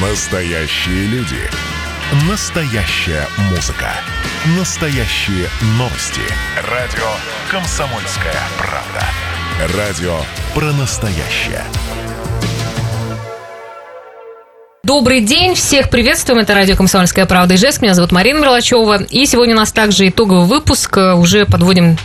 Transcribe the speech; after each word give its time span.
Настоящие 0.00 1.06
люди. 1.06 1.40
Настоящая 2.30 3.26
музыка. 3.50 3.90
Настоящие 4.56 5.48
новости. 5.76 6.20
Радио 6.70 7.04
«Комсомольская 7.50 8.40
правда». 8.58 9.04
Радио 9.76 10.20
про 10.54 10.66
настоящее. 10.74 11.64
Добрый 14.84 15.20
день, 15.20 15.56
всех 15.56 15.90
приветствуем, 15.90 16.38
это 16.38 16.54
радио 16.54 16.76
«Комсомольская 16.76 17.26
правда» 17.26 17.56
Ижевск, 17.56 17.82
меня 17.82 17.94
зовут 17.94 18.12
Марина 18.12 18.38
Мерлачева, 18.38 19.02
и 19.02 19.26
сегодня 19.26 19.54
у 19.56 19.58
нас 19.58 19.72
также 19.72 20.08
итоговый 20.10 20.46
выпуск, 20.46 20.96
уже 20.96 21.44
подводим 21.44 21.98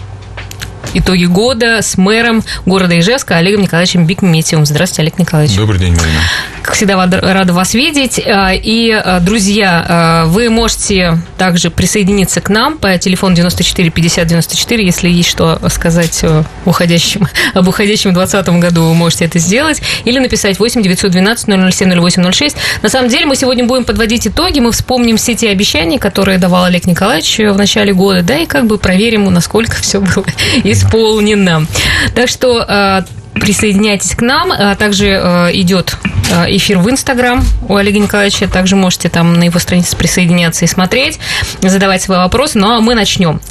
итоги 0.96 1.25
года 1.25 1.84
с 1.84 1.96
мэром 1.96 2.44
города 2.66 3.00
Ижевска 3.00 3.38
Олегом 3.38 3.62
Николаевичем 3.62 4.07
Бикметьевым. 4.07 4.66
Здравствуйте, 4.66 5.04
Олег 5.04 5.20
Николаевич. 5.20 5.55
Добрый 5.55 5.78
день, 5.80 5.96
Марина. 5.96 6.21
Как 6.64 6.75
всегда, 6.75 7.05
рада 7.05 7.52
вас 7.52 7.73
видеть. 7.73 8.21
А, 8.25 8.54
и, 8.54 8.90
а, 8.90 9.20
друзья, 9.20 9.85
а, 9.85 10.26
вы 10.27 10.49
можете 10.49 11.17
также 11.38 11.70
присоединиться 11.70 12.39
к 12.39 12.48
нам 12.49 12.77
по 12.77 12.98
телефону 12.98 13.36
94 13.36 13.89
50 13.89 14.27
94, 14.27 14.86
если 14.86 15.09
есть 15.09 15.30
что 15.30 15.59
сказать 15.70 16.20
э, 16.23 16.44
уходящим, 16.66 17.27
об 17.53 17.67
уходящем 17.67 18.13
2020 18.13 18.62
году, 18.62 18.84
вы 18.84 18.94
можете 18.94 19.26
это 19.26 19.39
сделать. 19.39 19.81
Или 20.05 20.20
написать 20.20 20.58
8 20.58 20.81
912 20.81 21.73
007 21.73 21.99
0806. 21.99 22.55
На 22.81 22.88
самом 22.88 23.09
деле, 23.09 23.25
мы 23.25 23.36
сегодня 23.36 23.66
будем 23.66 23.84
подводить 23.84 24.25
итоги, 24.25 24.61
мы 24.61 24.72
вспомним 24.72 25.17
все 25.17 25.36
те 25.36 25.50
обещания, 25.50 26.00
которые 26.00 26.38
давал 26.38 26.64
Олег 26.64 26.86
Николаевич 26.86 27.39
в 27.39 27.58
начале 27.58 27.91
года, 27.91 28.22
да, 28.22 28.38
и 28.38 28.45
как 28.45 28.67
бы 28.67 28.77
проверим, 28.77 29.25
насколько 29.34 29.75
все 29.75 30.00
было 30.00 30.23
исполнено. 30.64 31.67
Так 32.16 32.30
что 32.30 33.05
присоединяйтесь 33.34 34.16
к 34.16 34.22
нам. 34.22 34.52
А 34.52 34.75
также 34.75 35.08
э, 35.08 35.50
идет 35.53 35.95
э, 36.03 36.09
эфир 36.48 36.80
в 36.80 36.90
Инстаграм 36.90 37.44
у 37.68 37.76
Олега 37.76 38.00
Николаевича. 38.00 38.48
Также 38.48 38.76
можете 38.76 39.09
там 39.09 39.34
на 39.34 39.44
его 39.44 39.59
странице 39.59 39.95
присоединяться 39.95 40.66
и 40.66 40.67
смотреть, 40.67 41.20
задавать 41.61 42.02
свои 42.02 42.17
вопросы. 42.17 42.58
Ну, 42.58 42.72
а 42.72 42.81
мы 42.81 42.95
начнем. 42.95 43.42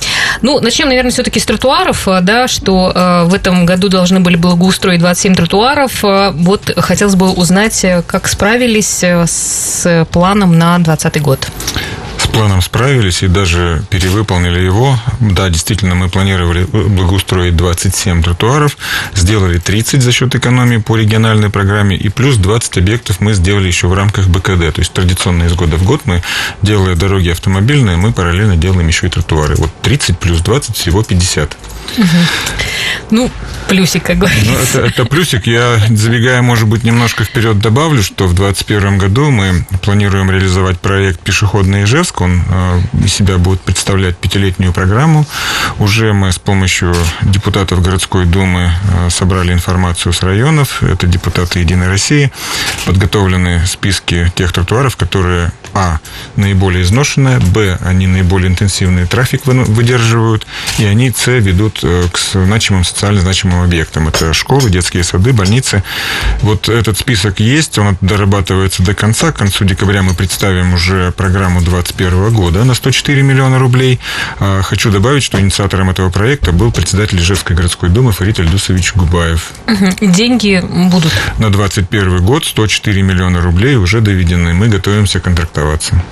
Ну, 0.40 0.60
начнем, 0.60 0.88
наверное, 0.88 1.10
все-таки 1.10 1.40
с 1.40 1.44
тротуаров, 1.44 2.08
э, 2.08 2.20
да, 2.22 2.48
что 2.48 2.92
в 3.26 3.34
этом 3.34 3.66
году 3.66 3.88
должны 3.88 4.20
были 4.20 4.36
благоустроить 4.36 5.00
27 5.00 5.34
тротуаров. 5.34 6.02
Вот 6.02 6.72
хотелось 6.76 7.14
бы 7.14 7.30
узнать, 7.30 7.84
как 8.06 8.28
справились 8.28 9.02
с 9.02 10.06
планом 10.10 10.58
на 10.58 10.78
2020 10.78 11.22
год 11.22 11.48
планом 12.32 12.62
справились 12.62 13.22
и 13.22 13.28
даже 13.28 13.84
перевыполнили 13.90 14.60
его. 14.60 14.98
Да, 15.20 15.48
действительно, 15.48 15.94
мы 15.94 16.08
планировали 16.08 16.64
благоустроить 16.64 17.56
27 17.56 18.22
тротуаров, 18.22 18.76
сделали 19.14 19.58
30 19.58 20.02
за 20.02 20.12
счет 20.12 20.34
экономии 20.34 20.78
по 20.78 20.96
региональной 20.96 21.50
программе, 21.50 21.96
и 21.96 22.08
плюс 22.08 22.36
20 22.36 22.78
объектов 22.78 23.20
мы 23.20 23.34
сделали 23.34 23.68
еще 23.68 23.86
в 23.86 23.94
рамках 23.94 24.28
БКД. 24.28 24.74
То 24.74 24.80
есть 24.80 24.92
традиционно 24.92 25.44
из 25.44 25.54
года 25.54 25.76
в 25.76 25.84
год 25.84 26.02
мы, 26.04 26.22
делая 26.62 26.96
дороги 26.96 27.28
автомобильные, 27.30 27.96
мы 27.96 28.12
параллельно 28.12 28.56
делаем 28.56 28.88
еще 28.88 29.06
и 29.06 29.10
тротуары. 29.10 29.54
Вот 29.56 29.70
30 29.82 30.18
плюс 30.18 30.40
20 30.40 30.76
всего 30.76 31.02
50. 31.02 31.56
Угу. 31.98 32.06
Ну, 33.10 33.30
плюсик, 33.68 34.04
как 34.04 34.18
говорится. 34.18 34.50
Ну, 34.50 34.58
это, 34.58 34.80
это 34.80 35.04
плюсик. 35.04 35.46
Я, 35.46 35.78
забегая, 35.90 36.42
может 36.42 36.68
быть, 36.68 36.82
немножко 36.82 37.24
вперед 37.24 37.58
добавлю, 37.58 38.02
что 38.02 38.26
в 38.26 38.34
2021 38.34 38.98
году 38.98 39.30
мы 39.30 39.64
планируем 39.82 40.30
реализовать 40.30 40.80
проект 40.80 41.20
«Пешеходный 41.20 41.84
Ижевск». 41.84 42.20
Он 42.20 42.42
э, 42.48 43.06
себя 43.06 43.38
будет 43.38 43.60
представлять 43.60 44.16
пятилетнюю 44.16 44.72
программу. 44.72 45.26
Уже 45.78 46.12
мы 46.12 46.32
с 46.32 46.38
помощью 46.38 46.94
депутатов 47.22 47.82
городской 47.82 48.24
думы 48.24 48.72
э, 48.94 49.10
собрали 49.10 49.52
информацию 49.52 50.12
с 50.12 50.22
районов. 50.22 50.82
Это 50.82 51.06
депутаты 51.06 51.60
«Единой 51.60 51.88
России». 51.88 52.32
Подготовлены 52.86 53.64
списки 53.66 54.32
тех 54.34 54.52
тротуаров, 54.52 54.96
которые, 54.96 55.52
а, 55.74 55.98
наиболее 56.36 56.82
изношенные, 56.82 57.38
б, 57.38 57.78
они 57.84 58.06
наиболее 58.06 58.48
интенсивный 58.48 59.06
трафик 59.06 59.46
выдерживают, 59.46 60.46
и 60.78 60.84
они, 60.84 61.10
с, 61.10 61.26
ведут 61.26 61.82
Э, 61.92 62.08
к 62.10 62.18
значимым, 62.18 62.81
социально 62.84 63.20
значимым 63.20 63.62
объектам. 63.62 64.08
Это 64.08 64.32
школы, 64.32 64.70
детские 64.70 65.04
сады, 65.04 65.32
больницы. 65.32 65.82
Вот 66.40 66.68
этот 66.68 66.98
список 66.98 67.40
есть, 67.40 67.78
он 67.78 67.96
дорабатывается 68.00 68.82
до 68.82 68.94
конца. 68.94 69.32
К 69.32 69.36
концу 69.36 69.64
декабря 69.64 70.02
мы 70.02 70.14
представим 70.14 70.74
уже 70.74 71.12
программу 71.12 71.60
2021 71.60 72.32
года 72.32 72.64
на 72.64 72.74
104 72.74 73.22
миллиона 73.22 73.58
рублей. 73.58 74.00
А, 74.38 74.62
хочу 74.62 74.90
добавить, 74.90 75.22
что 75.22 75.40
инициатором 75.40 75.90
этого 75.90 76.10
проекта 76.10 76.52
был 76.52 76.72
председатель 76.72 77.18
Ижевской 77.18 77.54
городской 77.54 77.88
думы 77.88 78.12
Фарид 78.12 78.40
Альдусович 78.40 78.94
Губаев. 78.94 79.52
Деньги 80.00 80.62
будут? 80.62 81.12
На 81.38 81.50
2021 81.50 82.24
год 82.24 82.44
104 82.44 83.02
миллиона 83.02 83.40
рублей 83.40 83.76
уже 83.76 84.00
доведены. 84.00 84.54
Мы 84.54 84.68
готовимся 84.68 85.20
контрактоваться. 85.20 86.02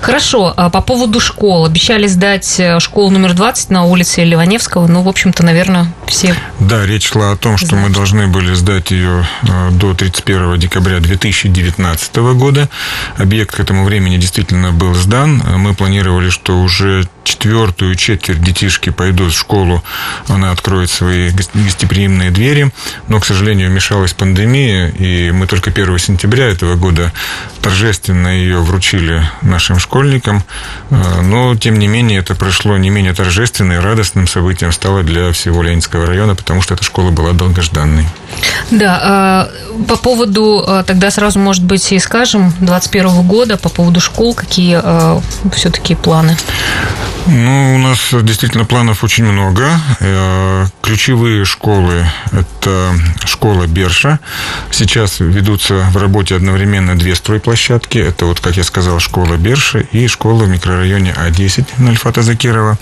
Хорошо. 0.00 0.52
А 0.56 0.70
по 0.70 0.80
поводу 0.80 1.20
школ. 1.20 1.66
Обещали 1.66 2.06
сдать 2.06 2.60
э, 2.60 2.78
школу 2.80 3.10
номер 3.10 3.34
20 3.34 3.70
на 3.70 3.84
улице 3.84 4.24
Ливаневского 4.24 4.86
ну, 4.92 5.02
в 5.02 5.08
общем-то, 5.08 5.42
наверное, 5.42 5.81
все 6.06 6.34
Да, 6.60 6.86
речь 6.86 7.08
шла 7.08 7.32
о 7.32 7.36
том, 7.36 7.56
что 7.56 7.68
знают. 7.68 7.88
мы 7.88 7.94
должны 7.94 8.26
были 8.26 8.54
сдать 8.54 8.90
ее 8.90 9.26
э, 9.42 9.70
до 9.70 9.94
31 9.94 10.58
декабря 10.58 11.00
2019 11.00 12.16
года. 12.34 12.68
Объект 13.16 13.54
к 13.54 13.60
этому 13.60 13.84
времени 13.84 14.16
действительно 14.16 14.72
был 14.72 14.94
сдан. 14.94 15.42
Мы 15.56 15.74
планировали, 15.74 16.30
что 16.30 16.60
уже 16.60 17.06
четвертую 17.24 17.94
четверть 17.94 18.42
детишки 18.42 18.90
пойдут 18.90 19.32
в 19.32 19.38
школу, 19.38 19.82
она 20.28 20.50
откроет 20.50 20.90
свои 20.90 21.30
гостеприимные 21.30 22.30
двери. 22.30 22.70
Но, 23.08 23.20
к 23.20 23.26
сожалению, 23.26 23.70
вмешалась 23.70 24.12
пандемия, 24.12 24.88
и 24.88 25.30
мы 25.30 25.46
только 25.46 25.70
1 25.70 25.98
сентября 25.98 26.46
этого 26.46 26.76
года 26.76 27.12
торжественно 27.60 28.28
ее 28.28 28.58
вручили 28.60 29.22
нашим 29.42 29.78
школьникам. 29.78 30.44
Э, 30.90 31.20
но, 31.22 31.54
тем 31.56 31.78
не 31.78 31.88
менее, 31.88 32.20
это 32.20 32.34
прошло 32.34 32.76
не 32.76 32.90
менее 32.90 33.14
торжественным 33.14 33.78
и 33.78 33.80
радостным 33.80 34.26
событием 34.26 34.72
стало 34.72 35.02
для 35.02 35.32
всего 35.32 35.62
Ленинского 35.72 36.06
района, 36.06 36.34
потому 36.34 36.62
что 36.62 36.74
эта 36.74 36.84
школа 36.84 37.10
была 37.10 37.32
долгожданной. 37.32 38.06
Да, 38.70 39.00
а, 39.02 39.48
по 39.88 39.96
поводу, 39.96 40.62
а, 40.66 40.82
тогда 40.84 41.10
сразу, 41.10 41.38
может 41.38 41.64
быть, 41.64 41.92
и 41.92 41.98
скажем, 41.98 42.52
21 42.60 43.22
года, 43.22 43.56
по 43.56 43.68
поводу 43.68 44.00
школ, 44.00 44.34
какие 44.34 44.80
а, 44.82 45.20
все-таки 45.54 45.94
планы? 45.94 46.36
Ну, 47.26 47.76
у 47.76 47.78
нас 47.78 48.12
действительно 48.22 48.64
планов 48.64 49.04
очень 49.04 49.24
много. 49.24 49.68
Э, 50.00 50.66
ключевые 50.80 51.44
школы– 51.44 52.04
это 52.32 52.94
школа 53.24 53.66
Берша. 53.66 54.18
Сейчас 54.72 55.20
ведутся 55.20 55.86
в 55.92 55.96
работе 55.98 56.34
одновременно 56.34 56.98
две 56.98 57.14
стройплощадки. 57.14 57.98
Это, 57.98 58.26
вот, 58.26 58.40
как 58.40 58.56
я 58.56 58.64
сказал, 58.64 58.98
школа 58.98 59.36
Берша 59.36 59.78
и 59.78 60.08
школа 60.08 60.44
в 60.44 60.48
микрорайоне 60.48 61.14
А10 61.16 61.64
на 61.78 61.90
Альфата 61.90 62.22
Закирова. 62.22 62.76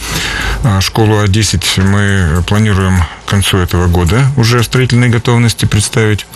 Школу 0.81 1.23
А10 1.23 1.83
мы 1.83 2.43
планируем 2.45 2.80
к 3.27 3.31
концу 3.31 3.59
этого 3.59 3.87
года 3.89 4.27
уже 4.37 4.61
в 4.61 4.65
строительной 4.65 5.09
готовности 5.09 5.65
представить 5.67 6.27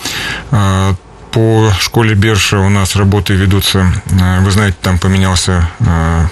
по 1.31 1.71
школе 1.79 2.15
Берша 2.15 2.59
у 2.59 2.69
нас 2.69 2.95
работы 2.95 3.33
ведутся. 3.33 3.85
Вы 4.41 4.51
знаете, 4.51 4.77
там 4.81 4.99
поменялся 4.99 5.69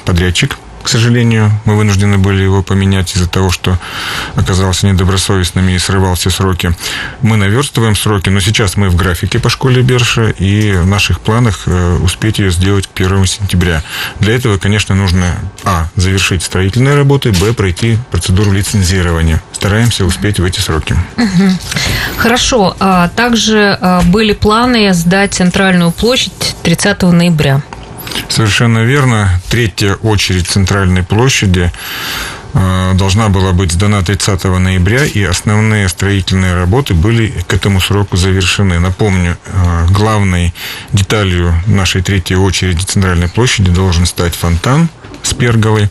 подрядчик 0.06 0.57
к 0.83 0.89
сожалению, 0.89 1.51
мы 1.66 1.75
вынуждены 1.75 2.17
были 2.17 2.44
его 2.44 2.61
поменять 2.61 3.16
из-за 3.16 3.27
того, 3.27 3.49
что 3.51 3.79
оказался 4.35 4.85
недобросовестным 4.88 5.69
и 5.69 5.77
срывал 5.77 6.16
все 6.16 6.29
сроки. 6.29 6.75
Мы 7.21 7.38
наверстываем 7.38 7.95
сроки, 7.95 8.29
но 8.29 8.39
сейчас 8.39 8.75
мы 8.75 8.89
в 8.89 8.95
графике 8.95 9.39
по 9.39 9.49
школе 9.49 9.81
Берша, 9.81 10.29
и 10.29 10.73
в 10.73 10.85
наших 10.85 11.22
планах 11.22 11.63
э, 11.66 11.97
успеть 12.01 12.39
ее 12.39 12.51
сделать 12.51 12.88
к 12.88 12.99
1 12.99 13.25
сентября. 13.25 13.81
Для 14.19 14.35
этого, 14.35 14.57
конечно, 14.57 14.93
нужно, 14.93 15.35
а, 15.63 15.88
завершить 15.95 16.43
строительные 16.43 16.95
работы, 16.95 17.31
б, 17.31 17.53
пройти 17.53 17.97
процедуру 18.11 18.51
лицензирования. 18.51 19.41
Стараемся 19.53 20.05
успеть 20.05 20.39
в 20.39 20.43
эти 20.43 20.59
сроки. 20.59 20.95
Хорошо. 22.17 22.75
А 22.79 23.07
также 23.09 23.77
а, 23.79 24.01
были 24.01 24.33
планы 24.33 24.93
сдать 24.93 25.33
центральную 25.33 25.91
площадь 25.91 26.55
30 26.63 27.03
ноября. 27.03 27.61
Совершенно 28.29 28.79
верно. 28.79 29.41
Третья 29.49 29.95
очередь 29.95 30.47
центральной 30.47 31.03
площади 31.03 31.71
э, 32.53 32.91
должна 32.95 33.29
была 33.29 33.51
быть 33.51 33.71
сдана 33.71 34.01
30 34.01 34.43
ноября, 34.43 35.05
и 35.05 35.23
основные 35.23 35.87
строительные 35.89 36.55
работы 36.55 36.93
были 36.93 37.33
к 37.47 37.53
этому 37.53 37.79
сроку 37.79 38.17
завершены. 38.17 38.79
Напомню, 38.79 39.37
э, 39.45 39.87
главной 39.91 40.53
деталью 40.91 41.53
нашей 41.67 42.01
третьей 42.01 42.37
очереди 42.37 42.83
центральной 42.83 43.29
площади 43.29 43.71
должен 43.71 44.05
стать 44.05 44.35
фонтан 44.35 44.89
с 45.23 45.34
перголой. 45.34 45.90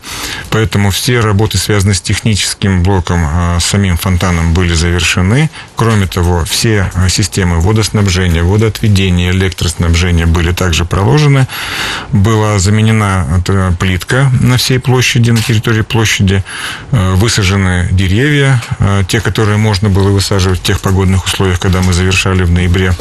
Поэтому 0.50 0.90
все 0.90 1.20
работы, 1.20 1.58
связанные 1.58 1.94
с 1.94 2.00
техническим 2.00 2.82
блоком, 2.82 3.26
с 3.58 3.64
самим 3.64 3.96
фонтаном, 3.96 4.55
были 4.55 4.75
завершены. 4.75 5.50
Кроме 5.75 6.06
того, 6.06 6.44
все 6.44 6.90
системы 7.08 7.61
водоснабжения, 7.61 8.44
водоотведения, 8.44 9.31
электроснабжения 9.31 10.26
были 10.26 10.52
также 10.52 10.84
проложены. 10.84 11.49
Была 12.12 12.58
заменена 12.58 13.43
плитка 13.81 14.31
на 14.40 14.58
всей 14.58 14.79
площади, 14.79 15.31
на 15.31 15.43
территории 15.43 15.82
площади. 15.82 16.44
Высажены 16.90 17.88
деревья, 17.90 18.62
те, 19.08 19.20
которые 19.20 19.56
можно 19.56 19.88
было 19.88 20.11
высаживать 20.11 20.61
в 20.61 20.62
тех 20.62 20.81
погодных 20.81 21.25
условиях, 21.25 21.58
когда 21.58 21.81
мы 21.81 21.94
завершали 21.94 22.43
в 22.43 22.50
ноябре 22.50 22.94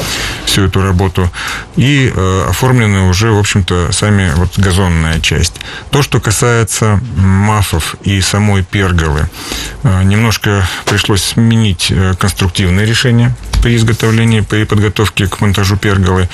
всю 0.46 0.62
эту 0.62 0.82
работу. 0.82 1.30
И 1.76 2.12
оформлены 2.48 3.02
уже, 3.02 3.30
в 3.32 3.38
общем-то, 3.38 3.92
сами 3.92 4.32
вот 4.36 4.58
газонная 4.58 5.20
часть. 5.20 5.54
То, 5.90 6.02
что 6.02 6.21
касается 6.22 7.00
мафов 7.16 7.96
и 8.02 8.20
самой 8.20 8.62
перголы, 8.62 9.28
немножко 9.82 10.66
пришлось 10.86 11.22
сменить 11.22 11.92
конструктивное 12.18 12.84
решение 12.84 13.34
при 13.62 13.76
изготовлении, 13.76 14.40
при 14.40 14.64
подготовке 14.64 15.28
к 15.28 15.40
монтажу 15.40 15.76
перголы. 15.76 16.28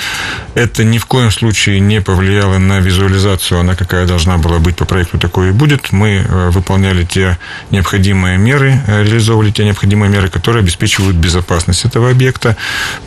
Это 0.55 0.83
ни 0.83 0.99
в 0.99 1.07
коем 1.07 1.31
случае 1.31 1.79
не 1.79 2.01
повлияло 2.01 2.59
на 2.59 2.81
визуализацию, 2.81 3.61
она 3.61 3.75
какая 3.75 4.07
должна 4.07 4.39
была 4.39 4.59
быть 4.59 4.77
по 4.77 4.87
проекту, 4.87 5.19
такой 5.19 5.51
и 5.51 5.53
будет. 5.53 5.93
Мы 5.93 6.25
э, 6.27 6.51
выполняли 6.51 7.05
те 7.05 7.39
необходимые 7.71 8.39
меры, 8.39 8.81
э, 8.87 9.05
реализовывали 9.05 9.51
те 9.51 9.65
необходимые 9.65 10.11
меры, 10.11 10.31
которые 10.31 10.63
обеспечивают 10.63 11.17
безопасность 11.17 11.85
этого 11.85 12.11
объекта 12.11 12.57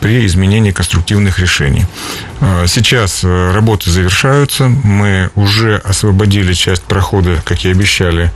при 0.00 0.24
изменении 0.24 0.70
конструктивных 0.70 1.40
решений. 1.40 1.84
Э, 2.40 2.66
сейчас 2.68 3.24
работы 3.24 3.90
завершаются. 3.90 4.68
Мы 4.68 5.30
уже 5.34 5.76
освободили 5.78 6.52
часть 6.52 6.84
прохода, 6.84 7.42
как 7.44 7.64
и 7.64 7.70
обещали, 7.70 8.30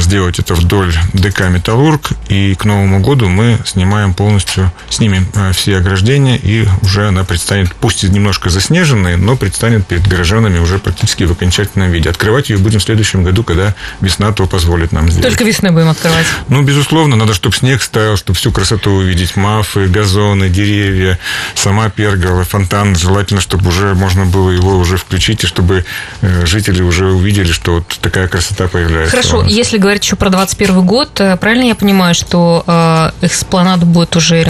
сделать 0.00 0.38
это 0.38 0.54
вдоль 0.54 0.92
ДК 1.12 1.48
«Металлург». 1.48 2.10
И 2.28 2.54
к 2.54 2.64
Новому 2.64 3.00
году 3.00 3.28
мы 3.28 3.58
снимаем 3.64 4.14
полностью, 4.14 4.72
снимем 5.04 5.26
все 5.52 5.76
ограждения, 5.76 6.38
и 6.38 6.66
уже 6.82 7.08
она 7.08 7.24
предстанет, 7.24 7.74
пусть 7.74 8.04
и 8.04 8.08
немножко 8.08 8.48
заснеженной, 8.48 9.16
но 9.16 9.36
предстанет 9.36 9.86
перед 9.86 10.06
горожанами 10.08 10.58
уже 10.58 10.78
практически 10.78 11.24
в 11.24 11.32
окончательном 11.32 11.90
виде. 11.90 12.08
Открывать 12.08 12.48
ее 12.48 12.56
будем 12.56 12.78
в 12.78 12.82
следующем 12.82 13.22
году, 13.22 13.44
когда 13.44 13.74
весна 14.00 14.32
то 14.32 14.46
позволит 14.46 14.92
нам 14.92 15.10
сделать. 15.10 15.28
Только 15.28 15.44
весной 15.44 15.72
будем 15.72 15.90
открывать? 15.90 16.24
Ну, 16.48 16.62
безусловно, 16.62 17.16
надо, 17.16 17.34
чтобы 17.34 17.54
снег 17.54 17.82
стоял, 17.82 18.16
чтобы 18.16 18.38
всю 18.38 18.50
красоту 18.50 18.92
увидеть. 18.92 19.36
Мафы, 19.36 19.88
газоны, 19.88 20.48
деревья, 20.48 21.18
сама 21.54 21.90
пергола, 21.90 22.44
фонтан. 22.44 22.96
Желательно, 22.96 23.42
чтобы 23.42 23.68
уже 23.68 23.94
можно 23.94 24.24
было 24.24 24.50
его 24.50 24.78
уже 24.78 24.96
включить, 24.96 25.44
и 25.44 25.46
чтобы 25.46 25.84
э, 26.22 26.46
жители 26.46 26.80
уже 26.80 27.06
увидели, 27.12 27.52
что 27.52 27.74
вот 27.74 27.98
такая 28.00 28.26
красота 28.28 28.68
появляется. 28.68 29.10
Хорошо, 29.10 29.44
если 29.44 29.76
говорить 29.76 30.02
еще 30.02 30.16
про 30.16 30.30
2021 30.30 30.86
год, 30.86 31.20
э, 31.20 31.36
правильно 31.36 31.64
я 31.64 31.74
понимаю, 31.74 32.14
что 32.14 32.64
э, 32.66 33.10
экспланаду 33.26 33.84
будет 33.84 34.16
уже 34.16 34.42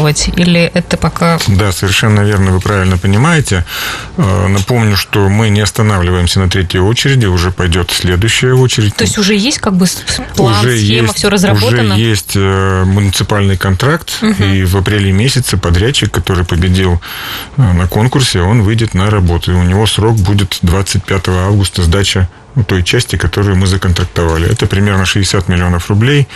ремонтировать? 0.00 0.28
Или 0.36 0.70
это 0.74 0.96
пока... 0.96 1.38
Да, 1.48 1.72
совершенно 1.72 2.20
верно, 2.20 2.52
вы 2.52 2.60
правильно 2.60 2.98
понимаете. 2.98 3.64
Э, 4.16 4.46
напомню, 4.48 4.96
что 4.96 5.28
мы 5.28 5.50
не 5.50 5.60
останавливаемся 5.60 6.40
на 6.40 6.48
третьей 6.48 6.80
очереди, 6.80 7.26
уже 7.26 7.50
пойдет 7.50 7.90
следующая 7.90 8.54
очередь. 8.54 8.94
То 8.96 9.04
есть 9.04 9.18
уже 9.18 9.34
есть 9.34 9.58
как 9.58 9.74
бы 9.74 9.86
план, 10.36 10.60
уже 10.60 10.78
схема, 10.78 11.08
есть, 11.08 11.16
все 11.16 11.28
разработано? 11.28 11.94
Уже 11.94 12.02
есть 12.02 12.32
э, 12.34 12.84
муниципальный 12.84 13.56
контракт, 13.56 14.18
угу. 14.22 14.42
и 14.42 14.64
в 14.64 14.76
апреле 14.76 15.12
месяце 15.12 15.56
подрядчик, 15.56 16.10
который 16.10 16.44
победил 16.44 17.00
э, 17.56 17.72
на 17.72 17.86
конкурсе, 17.86 18.40
он 18.40 18.62
выйдет 18.62 18.94
на 18.94 19.10
работу. 19.10 19.52
И 19.52 19.54
у 19.54 19.62
него 19.62 19.86
срок 19.86 20.16
будет 20.16 20.58
25 20.62 21.28
августа 21.28 21.82
сдача 21.82 22.28
той 22.66 22.82
части, 22.82 23.16
которую 23.16 23.56
мы 23.56 23.66
законтрактовали. 23.66 24.50
Это 24.50 24.66
примерно 24.66 25.04
60 25.04 25.48
миллионов 25.48 25.88
рублей. 25.88 26.28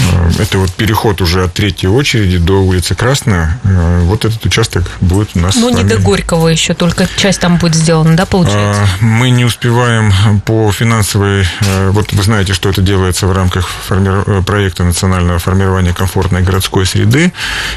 Э, 0.00 0.30
это 0.38 0.58
вот 0.58 0.72
переход 0.72 1.20
уже 1.20 1.44
от 1.44 1.54
третьей 1.54 1.88
очереди 1.88 2.38
до 2.38 2.62
улицы 2.62 2.94
Красная. 2.94 3.58
Э, 3.64 4.00
вот 4.04 4.24
этот 4.24 4.44
участок 4.44 4.84
будет 5.00 5.30
у 5.34 5.40
нас. 5.40 5.56
Ну, 5.56 5.70
не 5.70 5.82
до 5.82 5.98
Горького 5.98 6.48
еще, 6.48 6.74
только 6.74 7.08
часть 7.16 7.40
там 7.40 7.56
будет 7.56 7.74
сделана, 7.74 8.16
да, 8.16 8.26
получается? 8.26 8.82
А, 8.82 9.04
мы 9.04 9.30
не 9.30 9.44
успеваем 9.44 10.12
по 10.44 10.70
финансовой... 10.72 11.46
Э, 11.60 11.90
вот 11.90 12.12
вы 12.12 12.22
знаете, 12.22 12.52
что 12.52 12.68
это 12.68 12.82
делается 12.82 13.26
в 13.26 13.32
рамках 13.32 13.68
форми... 13.68 14.42
проекта 14.42 14.84
национального 14.84 15.38
формирования 15.38 15.92
комфортной 15.92 16.42
городской 16.42 16.86
среды. 16.86 17.32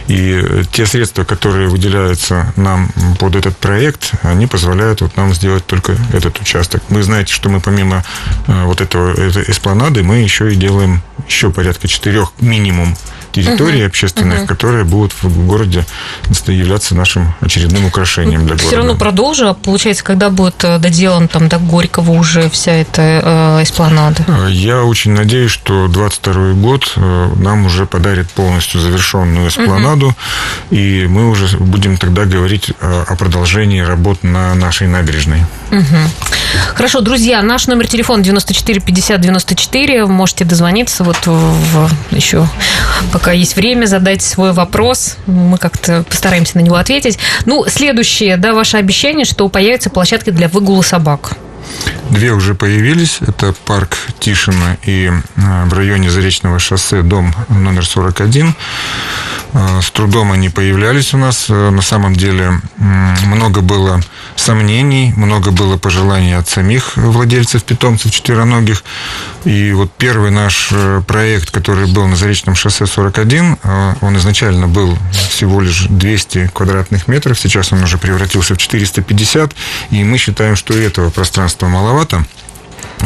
И 0.08 0.64
те 0.72 0.86
средства, 0.86 1.24
которые 1.24 1.68
выделяются 1.68 2.54
нам 2.56 2.92
под 3.20 3.36
этот 3.36 3.58
проект, 3.58 4.12
они 4.24 4.48
позволяют 4.48 5.02
вот 5.02 5.18
нам 5.18 5.34
сделать 5.34 5.66
только 5.66 5.96
этот 6.14 6.40
участок. 6.40 6.84
Вы 6.90 7.04
знаете, 7.04 7.34
что 7.34 7.50
мы 7.50 7.60
помимо 7.72 8.04
вот 8.48 8.82
этого 8.82 9.14
эспланады, 9.50 10.04
мы 10.04 10.18
еще 10.18 10.52
и 10.52 10.56
делаем 10.56 11.02
еще 11.28 11.52
порядка 11.52 11.88
четырех 11.88 12.34
минимум 12.40 12.96
территорий 13.32 13.80
угу. 13.80 13.88
общественных, 13.88 14.40
угу. 14.40 14.48
которые 14.48 14.84
будут 14.84 15.14
в 15.22 15.48
городе 15.48 15.86
являться 16.48 16.96
нашим 16.96 17.34
очередным 17.42 17.86
украшением 17.86 18.42
для 18.42 18.56
города. 18.56 18.68
Все 18.68 18.76
равно 18.78 18.96
продолжу. 18.96 19.48
А 19.48 19.54
получается, 19.54 20.04
когда 20.04 20.30
будет 20.30 20.64
э, 20.64 20.78
доделан 20.80 21.28
там 21.28 21.48
до 21.48 21.58
Горького 21.58 22.12
уже 22.12 22.50
вся 22.50 22.74
эта 22.74 23.02
э, 23.60 23.64
эспланада? 23.64 24.24
Э, 24.28 24.48
я 24.50 24.84
очень 24.84 25.12
надеюсь, 25.12 25.52
что 25.52 25.88
22 25.88 26.54
год 26.54 26.94
э, 26.96 27.30
нам 27.38 27.66
уже 27.66 27.86
подарит 27.86 28.30
полностью 28.32 28.82
завершенную 28.82 29.50
эспланаду, 29.50 30.08
угу. 30.08 30.16
и 30.72 31.08
мы 31.08 31.30
уже 31.30 31.58
будем 31.58 31.98
тогда 31.98 32.26
говорить 32.26 32.74
о 32.82 33.16
продолжении 33.16 33.82
работ 33.82 34.24
на 34.24 34.54
нашей 34.56 34.88
набережной. 34.88 35.42
Угу. 35.72 35.98
Хорошо, 36.76 37.02
друзья, 37.02 37.42
наш 37.42 37.68
номер 37.68 37.88
телефона 37.88 38.24
94 38.24 38.82
50 38.82 39.22
94. 39.22 40.06
Можете 40.08 40.46
дозвониться 40.46 41.04
вот 41.04 41.18
в, 41.26 41.90
еще 42.12 42.48
пока 43.12 43.21
есть 43.30 43.56
время, 43.56 43.86
задать 43.86 44.24
свой 44.24 44.52
вопрос. 44.52 45.18
Мы 45.28 45.60
как-то 45.60 46.04
постараемся 46.04 46.58
на 46.58 46.62
него 46.62 46.78
ответить. 46.78 47.20
Ну, 47.46 47.66
следующее, 47.68 48.38
да, 48.38 48.54
ваше 48.54 48.78
обещание, 48.78 49.26
что 49.26 49.48
появятся 49.48 49.92
площадки 49.92 50.32
для 50.32 50.48
выгула 50.48 50.82
собак. 50.82 51.34
Две 52.10 52.32
уже 52.32 52.56
появились. 52.56 53.20
Это 53.22 53.54
парк 53.66 53.98
Тишина 54.20 54.78
и 54.84 55.10
э, 55.10 55.66
в 55.66 55.74
районе 55.74 56.10
Заречного 56.10 56.60
шоссе 56.60 57.04
дом 57.04 57.34
номер 57.50 57.86
41. 57.86 58.54
Э, 59.54 59.82
с 59.82 59.92
трудом 59.92 60.32
они 60.32 60.50
появлялись 60.50 61.14
у 61.14 61.18
нас. 61.18 61.48
Э, 61.50 61.70
на 61.70 61.82
самом 61.82 62.16
деле 62.16 62.62
много 63.26 63.62
было 63.62 64.02
сомнений, 64.36 65.14
много 65.16 65.52
было 65.52 65.78
пожеланий 65.78 66.36
от 66.36 66.48
самих 66.48 66.98
владельцев 66.98 67.64
питомцев 67.64 68.12
четвероногих. 68.12 68.84
И 69.46 69.72
вот 69.74 69.92
первый 69.98 70.32
наш 70.32 70.70
проект, 71.08 71.52
который 71.52 71.88
был 71.88 72.08
на 72.08 72.16
Заречном 72.16 72.56
шоссе 72.56 72.86
41, 72.86 73.58
он 74.02 74.18
изначально 74.18 74.68
был 74.68 74.98
всего 75.12 75.62
лишь 75.62 75.86
200 75.90 76.52
квадратных 76.54 77.08
метров. 77.08 77.40
Сейчас 77.40 77.72
он 77.72 77.84
уже 77.84 77.98
превратился 77.98 78.56
в 78.56 78.58
450. 78.58 79.54
И 79.92 80.04
мы 80.04 80.18
считаем, 80.18 80.56
что 80.56 80.74
этого 80.74 81.10
пространства 81.10 81.68
маловато. 81.68 82.26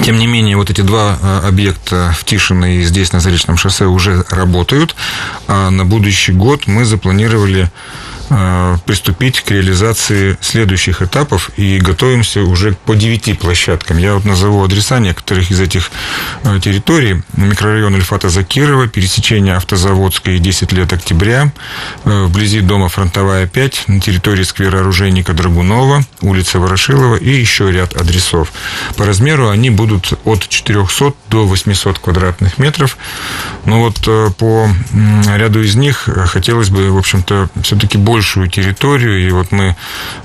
Тем 0.04 0.20
не 0.20 0.28
менее, 0.28 0.58
вот 0.58 0.70
эти 0.70 0.82
два 0.82 1.18
э, 1.22 1.48
объекта 1.48 2.14
в 2.18 2.24
Тишино 2.26 2.78
и 2.78 2.84
здесь 2.84 3.12
на 3.12 3.20
Заречном 3.20 3.58
шоссе 3.58 3.86
уже 3.86 4.24
работают. 4.30 4.96
А 5.48 5.70
на 5.70 5.86
будущий 5.86 6.32
год 6.32 6.68
мы 6.68 6.86
запланировали 6.86 7.72
приступить 8.86 9.42
к 9.42 9.52
реализации 9.52 10.38
следующих 10.42 11.02
этапов 11.02 11.52
и 11.58 11.80
готовимся 11.80 12.42
уже 12.42 12.74
по 12.86 12.96
девяти 12.96 13.34
площадкам. 13.34 13.98
Я 13.98 14.16
вот 14.16 14.26
назову 14.26 14.64
адреса 14.64 15.00
некоторых 15.00 15.52
из 15.52 15.60
этих 15.60 15.92
э, 16.44 16.60
территорий. 16.60 17.22
Микрорайон 17.38 17.96
Ильфата 17.96 18.30
Закирова, 18.30 18.88
пересечение 18.88 19.56
Автозаводской 19.56 20.40
10 20.40 20.72
лет 20.74 20.92
октября, 20.94 21.52
э, 22.04 22.26
вблизи 22.26 22.62
дома 22.62 22.90
Фронтовая 22.90 23.48
5, 23.48 23.84
на 23.88 24.00
территории 24.00 24.44
сквера 24.44 24.80
оружейника 24.80 25.34
Драгунова, 25.34 26.04
улица 26.22 26.60
Ворошилова 26.60 27.16
и 27.16 27.30
еще 27.30 27.72
ряд 27.72 27.96
адресов. 27.96 28.52
По 28.98 29.06
размеру 29.06 29.50
они 29.50 29.70
будут 29.70 30.14
от 30.26 30.48
400 30.48 31.14
до 31.30 31.46
800 31.46 32.00
квадратных 32.00 32.58
метров. 32.58 32.98
Но 33.66 33.82
вот 33.82 34.36
по 34.38 34.70
ряду 35.36 35.62
из 35.62 35.76
них 35.76 36.08
хотелось 36.28 36.70
бы, 36.70 36.92
в 36.92 36.98
общем-то, 36.98 37.50
все-таки 37.62 37.98
больше 37.98 38.15
большую 38.16 38.48
территорию, 38.48 39.28
и 39.28 39.30
вот 39.30 39.52
мы 39.52 39.76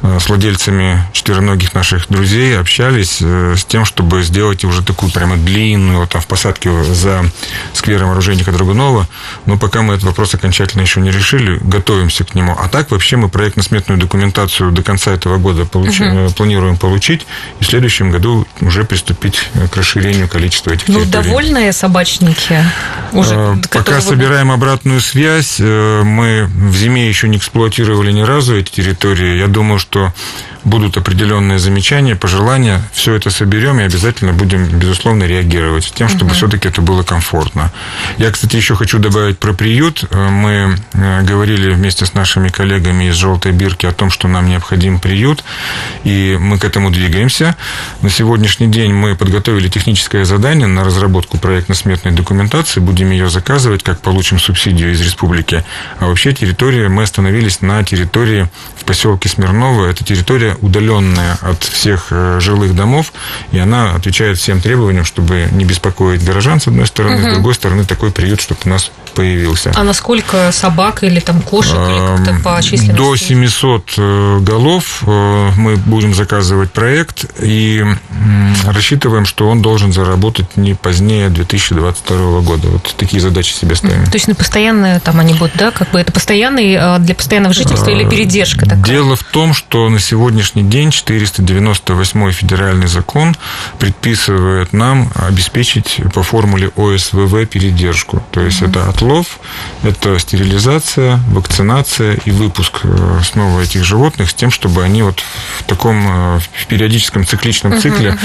э, 0.02 0.18
с 0.20 0.28
владельцами 0.28 1.04
четвероногих 1.12 1.74
наших 1.74 2.08
друзей 2.08 2.56
общались 2.56 3.18
э, 3.20 3.56
с 3.58 3.64
тем, 3.64 3.84
чтобы 3.84 4.22
сделать 4.22 4.64
уже 4.64 4.84
такую 4.84 5.10
прямо 5.10 5.36
длинную, 5.36 5.98
вот 5.98 6.10
там 6.10 6.20
в 6.20 6.28
посадке 6.28 6.70
за 6.84 7.24
сквером 7.72 8.10
оружейника 8.10 8.52
Драгунова, 8.52 9.08
но 9.44 9.58
пока 9.58 9.82
мы 9.82 9.94
этот 9.94 10.04
вопрос 10.04 10.34
окончательно 10.34 10.82
еще 10.82 11.00
не 11.00 11.10
решили, 11.10 11.58
готовимся 11.60 12.22
к 12.22 12.36
нему. 12.36 12.56
А 12.56 12.68
так 12.68 12.92
вообще 12.92 13.16
мы 13.16 13.28
проектно-сметную 13.28 13.98
документацию 13.98 14.70
до 14.70 14.84
конца 14.84 15.10
этого 15.10 15.38
года 15.38 15.64
получ... 15.64 16.00
угу. 16.00 16.30
планируем 16.36 16.76
получить, 16.76 17.26
и 17.58 17.64
в 17.64 17.66
следующем 17.66 18.12
году 18.12 18.46
уже 18.60 18.84
приступить 18.84 19.48
к 19.72 19.76
расширению 19.76 20.28
количества 20.28 20.70
этих 20.70 20.86
ну, 20.86 21.00
территорий. 21.00 21.24
Ну, 21.24 21.24
довольные 21.24 21.72
собачники? 21.72 22.64
Уже, 23.10 23.60
пока 23.72 24.00
собираем 24.00 24.52
обратную 24.52 25.00
связь, 25.00 25.58
мы 25.58 26.48
в 26.48 26.76
зиме 26.76 27.08
еще 27.08 27.26
не 27.26 27.38
эксплуатируем 27.38 27.79
эксплуатировали 27.80 28.12
ни 28.12 28.22
разу 28.22 28.56
эти 28.56 28.70
территории. 28.70 29.38
Я 29.38 29.48
думаю, 29.48 29.78
что 29.78 30.12
будут 30.64 30.96
определенные 30.96 31.58
замечания, 31.58 32.16
пожелания. 32.16 32.82
Все 32.92 33.14
это 33.14 33.30
соберем 33.30 33.80
и 33.80 33.82
обязательно 33.82 34.32
будем, 34.32 34.66
безусловно, 34.66 35.24
реагировать 35.24 35.92
тем, 35.94 36.08
чтобы 36.08 36.26
угу. 36.26 36.34
все-таки 36.34 36.68
это 36.68 36.82
было 36.82 37.02
комфортно. 37.02 37.72
Я, 38.18 38.30
кстати, 38.30 38.56
еще 38.56 38.76
хочу 38.76 38.98
добавить 38.98 39.38
про 39.38 39.52
приют. 39.52 40.04
Мы 40.10 40.76
э, 40.92 41.22
говорили 41.22 41.72
вместе 41.72 42.06
с 42.06 42.14
нашими 42.14 42.48
коллегами 42.48 43.04
из 43.04 43.14
«Желтой 43.14 43.52
бирки» 43.52 43.86
о 43.86 43.92
том, 43.92 44.10
что 44.10 44.28
нам 44.28 44.48
необходим 44.48 45.00
приют, 45.00 45.44
и 46.04 46.36
мы 46.40 46.58
к 46.58 46.64
этому 46.64 46.90
двигаемся. 46.90 47.56
На 48.02 48.10
сегодняшний 48.10 48.68
день 48.68 48.92
мы 48.92 49.16
подготовили 49.16 49.68
техническое 49.68 50.24
задание 50.24 50.66
на 50.66 50.84
разработку 50.84 51.38
проектно-сметной 51.38 52.12
документации. 52.12 52.80
Будем 52.80 53.10
ее 53.10 53.30
заказывать, 53.30 53.82
как 53.82 54.00
получим 54.00 54.38
субсидию 54.38 54.92
из 54.92 55.00
республики. 55.00 55.64
А 55.98 56.06
вообще 56.06 56.32
территория, 56.32 56.88
мы 56.88 57.02
остановились 57.02 57.60
на 57.60 57.82
территории 57.84 58.48
в 58.76 58.84
поселке 58.84 59.28
Смирново. 59.28 59.86
Это 59.86 60.04
территория 60.04 60.49
удаленная 60.60 61.38
от 61.42 61.62
всех 61.62 62.08
э, 62.10 62.38
жилых 62.40 62.74
домов, 62.74 63.12
и 63.52 63.58
она 63.58 63.92
отвечает 63.92 64.38
всем 64.38 64.60
требованиям, 64.60 65.04
чтобы 65.04 65.48
не 65.52 65.64
беспокоить 65.64 66.24
горожан, 66.24 66.60
с 66.60 66.68
одной 66.68 66.86
стороны, 66.86 67.22
угу. 67.22 67.30
с 67.30 67.34
другой 67.34 67.54
стороны, 67.54 67.84
такой 67.84 68.10
приют, 68.10 68.40
чтобы 68.40 68.60
у 68.64 68.68
нас 68.68 68.90
появился. 69.14 69.72
А 69.74 69.82
насколько 69.82 70.50
собак 70.52 71.02
или 71.02 71.20
там 71.20 71.42
кошек, 71.42 71.74
или 71.74 72.16
как-то 72.16 72.42
по 72.42 72.62
численности? 72.62 72.96
До 72.96 73.16
700 73.16 73.94
э, 73.98 74.38
голов 74.40 75.02
э, 75.06 75.50
мы 75.56 75.76
будем 75.76 76.14
заказывать 76.14 76.72
проект 76.72 77.26
и 77.40 77.84
рассчитываем, 78.66 79.26
что 79.26 79.48
он 79.48 79.62
должен 79.62 79.92
заработать 79.92 80.56
не 80.56 80.74
позднее 80.74 81.28
2022 81.28 82.40
года. 82.40 82.68
Вот 82.68 82.94
такие 82.96 83.20
задачи 83.20 83.52
себе 83.52 83.74
ставим. 83.74 84.04
То 84.04 84.14
есть 84.14 84.28
на 84.28 84.34
постоянные 84.34 85.00
там 85.00 85.18
они 85.20 85.34
будут, 85.34 85.56
да? 85.56 85.70
Как 85.70 85.90
бы 85.90 86.00
это 86.00 86.12
постоянный 86.12 86.98
для 87.00 87.14
постоянного 87.14 87.54
жительства 87.54 87.90
или 87.90 88.08
передержка 88.08 88.64
такая? 88.64 88.84
Дело 88.84 89.16
в 89.16 89.24
том, 89.24 89.54
что 89.54 89.88
на 89.88 89.98
сегодняшний 90.40 90.62
день 90.62 90.90
498 90.90 92.32
федеральный 92.32 92.86
закон 92.86 93.36
предписывает 93.78 94.72
нам 94.72 95.10
обеспечить 95.14 96.00
по 96.14 96.22
формуле 96.22 96.70
ОСВВ 96.76 97.46
передержку. 97.46 98.22
То 98.30 98.40
есть 98.40 98.62
mm-hmm. 98.62 98.70
это 98.70 98.88
отлов, 98.88 99.38
это 99.82 100.18
стерилизация, 100.18 101.20
вакцинация 101.28 102.18
и 102.24 102.30
выпуск 102.30 102.80
э, 102.84 103.20
снова 103.22 103.60
этих 103.60 103.84
животных 103.84 104.30
с 104.30 104.34
тем, 104.34 104.50
чтобы 104.50 104.82
они 104.82 105.02
вот 105.02 105.22
в 105.58 105.64
таком 105.64 106.06
э, 106.08 106.38
в 106.38 106.66
периодическом 106.66 107.26
цикличном 107.26 107.78
цикле 107.78 108.16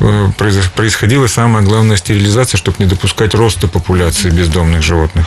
uh-huh, 0.00 0.70
происходила 0.74 1.28
самая 1.28 1.62
главная 1.62 1.96
стерилизация, 1.96 2.58
чтобы 2.58 2.78
не 2.80 2.86
допускать 2.86 3.34
роста 3.34 3.68
популяции 3.68 4.30
бездомных 4.30 4.82
животных. 4.82 5.26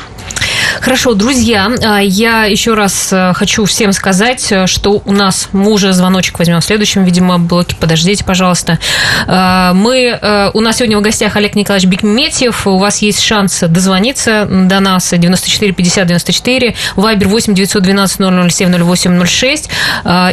Хорошо, 0.81 1.13
друзья, 1.13 1.71
а, 1.83 1.99
я 1.99 2.45
еще 2.45 2.73
раз 2.73 3.09
э, 3.11 3.33
хочу 3.33 3.65
всем 3.65 3.93
сказать, 3.93 4.51
э, 4.51 4.67
что 4.67 5.01
у 5.05 5.11
нас 5.11 5.49
мы 5.53 5.71
уже 5.71 5.93
звоночек 5.93 6.37
возьмем 6.37 6.59
в 6.59 6.65
следующем, 6.65 7.03
видимо, 7.03 7.39
блоке. 7.39 7.75
Подождите, 7.79 8.23
пожалуйста. 8.23 8.79
А, 9.27 9.73
мы, 9.73 10.17
э, 10.21 10.51
у 10.53 10.61
нас 10.61 10.77
сегодня 10.77 10.97
в 10.97 11.01
гостях 11.01 11.35
Олег 11.37 11.55
Николаевич 11.55 11.89
Бекметьев. 11.89 12.67
У 12.67 12.77
вас 12.77 12.99
есть 12.99 13.21
шанс 13.21 13.61
дозвониться 13.61 14.47
до 14.49 14.79
нас 14.79 15.11
94 15.11 15.71
50 15.71 16.07
94, 16.07 16.75
Вайбер 16.95 17.27
8 17.29 17.53
912 17.53 18.51
007 18.51 18.83
08 18.83 19.25
06. 19.25 19.69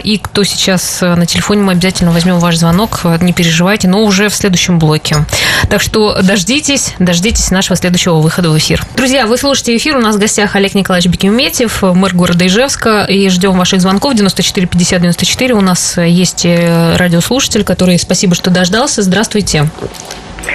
И 0.05 0.21
кто 0.23 0.45
сейчас 0.45 1.01
на 1.01 1.27
телефоне, 1.27 1.63
мы 1.63 1.73
обязательно 1.73 2.11
возьмем 2.11 2.39
ваш 2.39 2.57
звонок, 2.57 3.01
не 3.21 3.33
переживайте, 3.33 3.89
но 3.89 4.03
уже 4.03 4.29
в 4.29 4.35
следующем 4.35 4.79
блоке. 4.79 5.25
Так 5.69 5.81
что 5.81 6.21
дождитесь, 6.23 6.95
дождитесь 6.99 7.51
нашего 7.51 7.77
следующего 7.77 8.17
выхода 8.17 8.51
в 8.51 8.59
эфир. 8.59 8.85
Друзья, 8.97 9.27
вы 9.27 9.39
слушаете 9.39 9.77
эфир, 9.77 9.97
у 9.97 10.01
нас 10.01 10.17
в 10.17 10.19
гостях 10.33 10.57
Олег 10.57 10.75
Николаевич 10.75 11.13
Бекиметьев, 11.13 11.83
мэр 11.83 12.15
города 12.15 12.47
Ижевска, 12.47 13.05
и 13.05 13.29
ждем 13.29 13.59
ваших 13.59 13.83
звонков 13.83 14.15
94 14.15 14.67
50 14.67 15.03
94. 15.03 15.55
У 15.55 15.61
нас 15.61 15.99
есть 15.99 16.47
э, 16.47 16.97
радиослушатель, 16.97 17.65
который, 17.65 17.99
спасибо, 17.99 18.35
что 18.35 18.49
дождался. 18.49 19.03
Здравствуйте. 19.03 19.69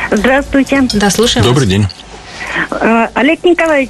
Здравствуйте. 0.10 0.88
Да, 0.94 1.12
слушаем 1.12 1.46
Добрый 1.46 1.66
вас. 1.66 1.70
день. 1.70 1.88
Э, 2.72 3.08
Олег 3.14 3.44
Николаевич, 3.44 3.90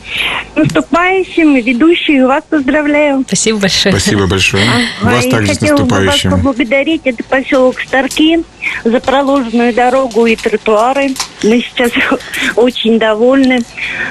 наступающим, 0.56 1.56
ведущий, 1.56 2.22
вас 2.22 2.44
поздравляю. 2.50 3.24
Спасибо 3.28 3.60
большое. 3.60 3.94
Спасибо 3.94 4.28
большое. 4.28 4.64
Ага, 4.64 5.16
вас 5.16 5.26
также 5.28 5.54
с 5.54 5.62
наступающим. 5.62 6.32
Вас 6.32 6.40
поблагодарить, 6.40 7.02
это 7.06 7.24
поселок 7.24 7.80
Старки, 7.80 8.44
за 8.84 9.00
проложенную 9.00 9.74
дорогу 9.74 10.26
и 10.26 10.36
тротуары. 10.36 11.10
Мы 11.44 11.62
сейчас 11.62 11.92
очень 12.56 13.00
довольны, 13.00 13.60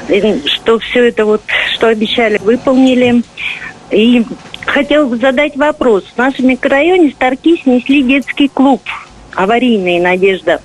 э, 0.09 0.39
что 0.47 0.79
все 0.79 1.09
это 1.09 1.25
вот, 1.25 1.43
что 1.75 1.89
обещали, 1.89 2.39
выполнили. 2.39 3.23
И 3.91 4.25
хотел 4.67 5.09
бы 5.09 5.17
задать 5.17 5.57
вопрос. 5.57 6.05
В 6.15 6.19
нашем 6.19 6.49
микрорайоне 6.49 7.11
Старки 7.11 7.61
снесли 7.63 8.03
детский 8.03 8.49
клуб 8.49 8.83
«Аварийная 9.35 10.03
надежда». 10.03 10.61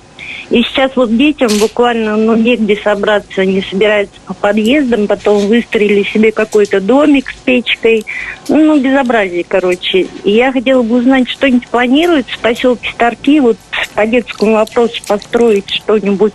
И 0.50 0.62
сейчас 0.62 0.92
вот 0.96 1.16
детям 1.16 1.50
буквально 1.58 2.16
ну, 2.16 2.36
негде 2.36 2.76
собраться, 2.76 3.42
они 3.42 3.62
собираются 3.62 4.20
по 4.26 4.34
подъездам, 4.34 5.06
потом 5.06 5.46
выстроили 5.46 6.02
себе 6.02 6.32
какой-то 6.32 6.80
домик 6.80 7.30
с 7.30 7.34
печкой. 7.34 8.04
Ну, 8.48 8.78
безобразие, 8.78 9.44
короче. 9.46 10.06
И 10.24 10.30
я 10.30 10.52
хотела 10.52 10.82
бы 10.82 10.96
узнать, 10.96 11.28
что-нибудь 11.28 11.68
планируется 11.68 12.34
в 12.34 12.38
поселке 12.38 12.90
Старки, 12.92 13.40
вот 13.40 13.56
по 13.94 14.06
детскому 14.06 14.54
вопросу 14.54 15.00
построить 15.06 15.70
что-нибудь 15.70 16.34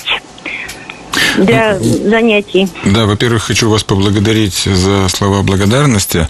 для 1.37 1.77
занятий. 1.79 2.69
Да, 2.85 3.05
во-первых, 3.05 3.43
хочу 3.43 3.69
вас 3.69 3.83
поблагодарить 3.83 4.63
за 4.63 5.07
слова 5.09 5.41
благодарности. 5.41 6.27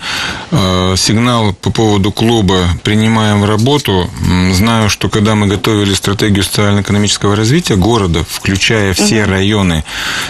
Э, 0.52 0.96
сигнал 0.98 1.54
по 1.54 1.72
поводу 1.72 2.12
клуба 2.12 2.68
«Принимаем 2.84 3.42
в 3.42 3.46
работу». 3.46 4.10
Знаю, 4.54 4.90
что 4.90 5.10
когда 5.10 5.36
мы 5.36 5.48
готовили 5.48 5.94
стратегию 5.94 6.44
социально-экономического 6.44 7.36
развития 7.36 7.76
города, 7.76 8.26
включая 8.30 8.94
все 8.94 9.24
угу. 9.24 9.32
районы, 9.32 9.84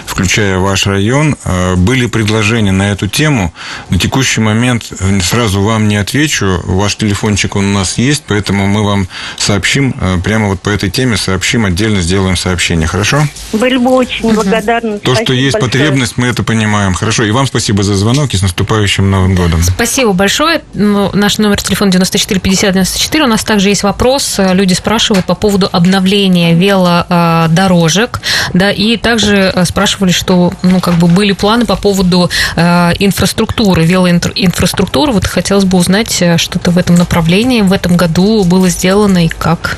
включая 0.05 0.57
ваш 0.59 0.85
район, 0.85 1.35
э, 1.43 1.75
были 1.75 2.07
предложения 2.07 2.71
на 2.71 2.91
эту 2.91 3.07
тему. 3.07 3.53
На 3.89 3.97
текущий 3.97 4.41
момент 4.41 4.91
э, 4.99 5.19
сразу 5.21 5.61
вам 5.61 5.87
не 5.87 5.97
отвечу. 5.97 6.61
Ваш 6.65 6.95
телефончик 6.97 7.55
у 7.55 7.61
нас 7.61 7.97
есть, 7.97 8.23
поэтому 8.27 8.67
мы 8.67 8.83
вам 8.83 9.07
сообщим 9.37 9.95
прямо 10.23 10.47
вот 10.47 10.61
по 10.61 10.69
этой 10.69 10.89
теме, 10.89 11.17
сообщим 11.17 11.65
отдельно, 11.65 12.01
сделаем 12.01 12.35
сообщение. 12.35 12.87
Хорошо? 12.87 13.27
Были 13.53 13.77
бы 13.77 13.91
очень 13.91 14.33
благодарны 14.33 14.56
благодарна. 14.61 14.99
То, 14.99 15.15
что 15.15 15.33
есть 15.33 15.53
большое. 15.53 15.71
потребность, 15.71 16.17
мы 16.17 16.27
это 16.27 16.43
понимаем. 16.43 16.93
Хорошо. 16.93 17.23
И 17.23 17.31
вам 17.31 17.47
спасибо 17.47 17.83
за 17.83 17.95
звонок 17.95 18.33
и 18.33 18.37
с 18.37 18.41
наступающим 18.41 19.09
Новым 19.09 19.35
годом. 19.35 19.61
Спасибо 19.63 20.13
большое. 20.13 20.61
Ну, 20.73 21.09
наш 21.13 21.37
номер 21.37 21.61
телефона 21.61 21.91
94 21.91 22.39
50 22.39 22.73
94. 22.73 23.23
У 23.23 23.27
нас 23.27 23.43
также 23.43 23.69
есть 23.69 23.83
вопрос. 23.83 24.35
Люди 24.37 24.73
спрашивают 24.73 25.25
по 25.25 25.35
поводу 25.35 25.69
обновления 25.71 26.53
велодорожек. 26.53 28.21
Да, 28.53 28.71
и 28.71 28.97
также 28.97 29.51
э, 29.53 29.65
спрашивали, 29.65 30.11
что 30.11 30.53
ну, 30.61 30.79
как 30.79 30.95
бы 30.95 31.07
были 31.07 31.33
планы 31.33 31.65
по 31.65 31.75
поводу 31.75 32.29
э, 32.55 32.91
инфраструктуры, 32.99 33.85
велоинфраструктуры. 33.85 35.11
Вот 35.11 35.25
хотелось 35.25 35.65
бы 35.65 35.77
узнать 35.77 36.21
э, 36.21 36.37
что-то 36.37 36.71
в 36.71 36.77
этом 36.77 36.95
направлении. 36.95 37.61
В 37.61 37.73
этом 37.73 37.97
году 37.97 38.43
было 38.43 38.69
сделано 38.69 39.25
и 39.25 39.27
как? 39.27 39.77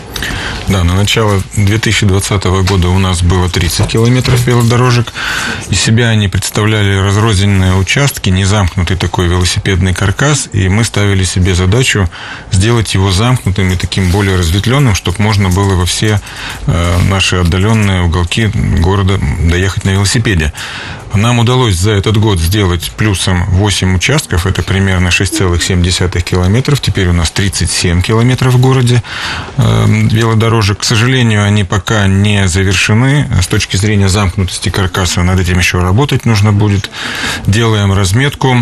Да, 0.68 0.84
на 0.84 0.96
начало 0.96 1.42
2020 1.56 2.44
года 2.68 2.90
у 2.90 3.00
нас 3.00 3.22
было 3.22 3.50
30 3.50 3.88
километров 3.88 4.46
велодорожек. 4.46 4.69
Из 5.70 5.80
себя 5.80 6.10
они 6.10 6.28
представляли 6.28 6.96
разрозненные 6.98 7.76
участки, 7.76 8.30
незамкнутый 8.30 8.98
такой 8.98 9.28
велосипедный 9.28 9.94
каркас, 9.94 10.50
и 10.54 10.70
мы 10.70 10.84
ставили 10.84 11.24
себе 11.24 11.56
задачу 11.56 12.10
сделать 12.52 12.94
его 12.94 13.12
замкнутым 13.12 13.72
и 13.72 13.76
таким 13.76 14.12
более 14.12 14.38
разветвленным, 14.38 14.96
чтобы 14.96 15.22
можно 15.22 15.50
было 15.50 15.76
во 15.76 15.86
все 15.86 16.22
э, 16.68 16.98
наши 17.10 17.38
отдаленные 17.38 18.02
уголки 18.02 18.48
города 18.80 19.20
доехать 19.44 19.86
на 19.86 19.92
велосипеде. 19.92 20.54
Нам 21.13 21.39
удалось 21.39 21.75
за 21.75 21.92
этот 21.92 22.18
год 22.18 22.39
сделать 22.39 22.92
плюсом 22.92 23.46
8 23.50 23.96
участков, 23.96 24.46
это 24.46 24.62
примерно 24.62 25.08
6,7 25.08 26.22
километров. 26.22 26.82
Теперь 26.82 27.08
у 27.08 27.13
нас 27.13 27.32
37 27.32 28.01
километров 28.01 28.54
в 28.54 28.62
городе 28.62 29.01
э, 29.58 29.86
велодорожек. 29.88 30.80
К 30.80 30.84
сожалению, 30.84 31.44
они 31.44 31.63
пока 31.63 32.08
не 32.08 32.48
завершены. 32.48 33.28
С 33.42 33.48
точки 33.48 33.75
зрения 33.75 34.08
замкнутости 34.08 34.70
каркаса 34.70 35.24
над 35.24 35.39
этим 35.39 35.58
еще 35.58 35.80
работать 35.80 36.25
нужно 36.25 36.54
будет. 36.54 36.89
Делаем 37.48 37.92
разметку. 37.94 38.56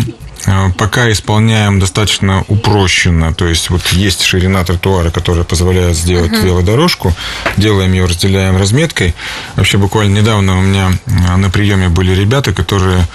Э, 0.46 0.70
пока 0.76 1.10
исполняем 1.10 1.80
достаточно 1.80 2.44
упрощенно, 2.48 3.34
то 3.34 3.46
есть 3.46 3.70
вот 3.70 3.86
есть 3.88 4.22
ширина 4.22 4.64
тротуара, 4.64 5.10
которая 5.10 5.44
позволяет 5.44 5.96
сделать 5.96 6.32
uh-huh. 6.32 6.44
велодорожку, 6.44 7.14
делаем 7.56 7.92
ее, 7.92 8.04
разделяем 8.04 8.56
разметкой. 8.56 9.14
Вообще 9.56 9.78
буквально 9.78 10.18
недавно 10.18 10.58
у 10.58 10.62
меня 10.62 10.92
э, 11.06 11.36
на 11.36 11.50
приеме 11.50 11.88
были 11.88 12.12
ребята, 12.14 12.52
которые 12.52 13.06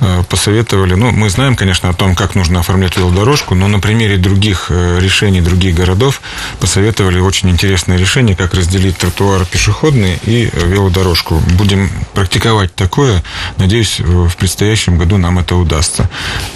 э, 0.00 0.22
посоветовали, 0.28 0.94
ну, 0.94 1.12
мы 1.12 1.30
знаем, 1.30 1.54
конечно, 1.54 1.90
о 1.90 1.94
том, 1.94 2.14
как 2.16 2.34
нужно 2.34 2.60
оформлять 2.60 2.96
велодорожку, 2.96 3.54
но 3.54 3.68
на 3.68 3.78
примере 3.78 4.16
других 4.16 4.70
решений 4.70 5.40
других 5.40 5.74
городов 5.74 6.20
посоветовали 6.60 7.20
очень 7.20 7.50
интересное 7.50 7.96
решение, 7.96 8.34
как 8.34 8.54
разделить 8.54 8.98
тротуар 8.98 9.44
пешеходный 9.44 10.18
и 10.24 10.50
велодорожку. 10.54 11.36
Будем 11.56 11.90
практиковать 12.14 12.74
такое. 12.74 13.22
Надеюсь, 13.58 14.00
в 14.00 14.34
предстоящем 14.36 14.98
году 14.98 15.16
нам 15.18 15.38
это 15.38 15.56
удастся. 15.56 16.08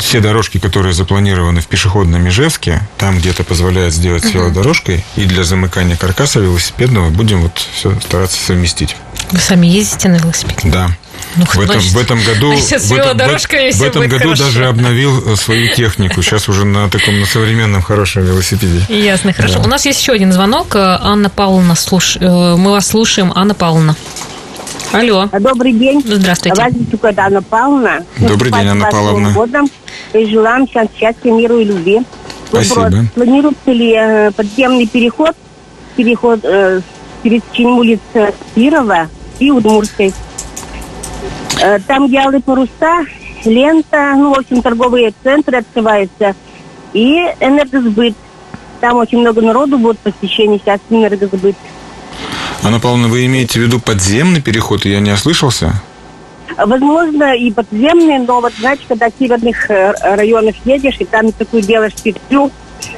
Все 0.09 0.21
дорожки, 0.21 0.59
которые 0.59 0.95
запланированы 0.95 1.61
в 1.61 1.67
пешеходном 1.67 2.27
Ижевске, 2.29 2.81
там 2.97 3.19
где-то 3.19 3.45
позволяет 3.45 3.93
сделать 3.93 4.25
с 4.25 4.33
велодорожкой, 4.33 5.05
и 5.17 5.27
для 5.27 5.45
замыкания 5.45 5.97
каркаса 5.97 6.41
велосипедного 6.41 7.11
будем 7.11 7.43
вот 7.43 7.59
все 7.59 7.95
стараться 8.01 8.43
совместить. 8.43 8.97
Вы 9.33 9.39
сами 9.39 9.67
ездите 9.67 10.09
на 10.09 10.17
велосипеде? 10.17 10.61
Да. 10.65 10.89
Ну, 11.37 11.45
в, 11.45 11.61
этом, 11.61 11.79
в 11.79 11.99
этом 11.99 12.23
году, 12.25 12.53
в 12.57 12.93
этом, 12.95 13.19
в, 13.19 13.75
в 13.75 13.83
этом 13.83 14.09
году 14.09 14.35
даже 14.35 14.65
обновил 14.65 15.31
э, 15.31 15.37
свою 15.37 15.75
технику. 15.75 16.23
Сейчас 16.23 16.49
уже 16.49 16.65
на 16.65 16.89
таком 16.89 17.21
на 17.21 17.27
современном 17.27 17.83
хорошем 17.83 18.25
велосипеде. 18.25 18.81
Ясно, 18.89 19.35
хорошо. 19.35 19.59
Да. 19.59 19.65
У 19.65 19.69
нас 19.69 19.85
есть 19.85 20.01
еще 20.01 20.13
один 20.13 20.33
звонок. 20.33 20.75
Э, 20.75 20.97
Анна 21.03 21.29
Павловна, 21.29 21.75
слуш... 21.75 22.17
Э, 22.17 22.57
мы 22.57 22.71
вас 22.71 22.87
слушаем. 22.87 23.31
Анна 23.37 23.53
Павловна. 23.53 23.95
Алло. 24.91 25.29
Добрый 25.39 25.73
день. 25.75 26.03
Здравствуйте. 26.03 26.63
Вас 26.63 26.73
Анна 27.19 27.43
Павловна. 27.43 28.07
Добрый 28.17 28.51
день, 28.51 28.69
Анна 28.69 28.89
Павловна. 28.91 29.33
Годом. 29.33 29.69
И 30.13 30.27
желаем 30.27 30.67
всем 30.67 30.89
счастья, 30.99 31.31
миру 31.31 31.59
и 31.59 31.65
любви. 31.65 32.03
Спасибо. 32.49 32.81
Вопрос. 32.81 33.05
Планируется 33.15 33.73
ли 33.73 34.33
подземный 34.35 34.87
переход, 34.87 35.37
переход 35.97 36.41
э, 36.45 36.81
пересечением 37.23 37.79
улицы 37.79 38.35
Кирова 38.55 39.09
и 39.39 39.51
Удмурской? 39.51 40.15
Э, 41.61 41.79
там 41.87 42.09
делали 42.09 42.39
паруса, 42.39 43.05
лента, 43.45 44.15
ну, 44.17 44.35
в 44.35 44.39
общем, 44.39 44.63
торговые 44.63 45.13
центры 45.23 45.59
открываются. 45.59 46.35
И 46.93 47.17
энергосбыт. 47.41 48.15
Там 48.81 48.97
очень 48.97 49.19
много 49.19 49.43
народу 49.43 49.79
будет 49.79 49.99
посещение 49.99 50.59
сейчас 50.59 50.81
энергосбыт. 50.89 51.57
Анна 52.63 52.81
Павловна, 52.81 53.09
вы 53.09 53.27
имеете 53.27 53.61
в 53.61 53.63
виду 53.63 53.81
подземный 53.81 54.41
переход? 54.41 54.85
Я 54.85 55.01
не 55.01 55.13
ослышался? 55.13 55.83
Возможно, 56.57 57.37
и 57.37 57.53
подземный, 57.53 58.19
но 58.19 58.41
вот, 58.41 58.53
знаете, 58.59 58.83
когда 58.89 59.11
в 59.11 59.13
северных 59.19 59.71
э, 59.71 59.93
районах 60.03 60.55
едешь, 60.65 60.97
и 60.99 61.05
там 61.05 61.33
такую 61.33 61.63
делаешь 61.63 61.95
петлю, 62.03 62.51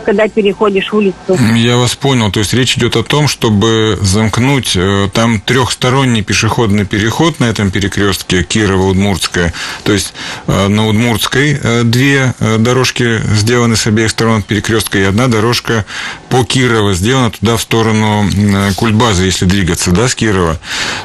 когда 0.04 0.28
переходишь 0.28 0.92
улицу. 0.92 1.38
Я 1.54 1.76
вас 1.76 1.94
понял. 1.94 2.30
То 2.30 2.40
есть 2.40 2.52
речь 2.52 2.76
идет 2.76 2.96
о 2.96 3.02
том, 3.02 3.28
чтобы 3.28 3.98
замкнуть 4.02 4.76
э, 4.76 5.08
там 5.12 5.40
трехсторонний 5.40 6.22
пешеходный 6.22 6.84
переход 6.84 7.40
на 7.40 7.46
этом 7.46 7.70
перекрестке 7.70 8.42
Кирова-Удмуртская. 8.42 9.52
То 9.84 9.92
есть 9.92 10.12
э, 10.46 10.68
на 10.68 10.86
Удмуртской 10.86 11.58
две 11.84 12.34
дорожки 12.38 13.20
сделаны 13.34 13.76
с 13.76 13.86
обеих 13.86 14.10
сторон 14.10 14.42
перекрестка, 14.42 14.98
и 14.98 15.02
одна 15.02 15.28
дорожка 15.28 15.86
по 16.30 16.44
Кирова 16.44 16.94
сделана 16.94 17.30
туда 17.30 17.56
в 17.56 17.62
сторону 17.62 18.28
Кульбазы, 18.76 19.24
если 19.24 19.44
двигаться, 19.44 19.90
да, 19.90 20.08
с 20.08 20.14
Кирова. 20.14 20.58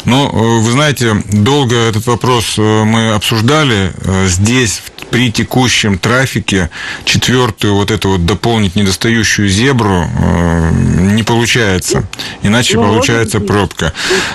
Но, 0.05 0.29
вы 0.29 0.71
знаете, 0.71 1.21
долго 1.31 1.75
этот 1.75 2.05
вопрос 2.07 2.57
мы 2.57 3.13
обсуждали. 3.13 3.91
Здесь, 4.27 4.81
при 5.09 5.31
текущем 5.31 5.97
трафике, 5.97 6.69
четвертую 7.05 7.75
вот 7.75 7.91
эту 7.91 8.09
вот 8.09 8.21
заполнить 8.27 8.75
недостающую 8.75 9.47
зебру 9.47 10.03
э, 10.03 10.71
не 11.13 11.23
получается. 11.23 12.07
Иначе 12.41 12.77
ну, 12.77 12.83
получается 12.83 13.39
пробка. 13.39 13.93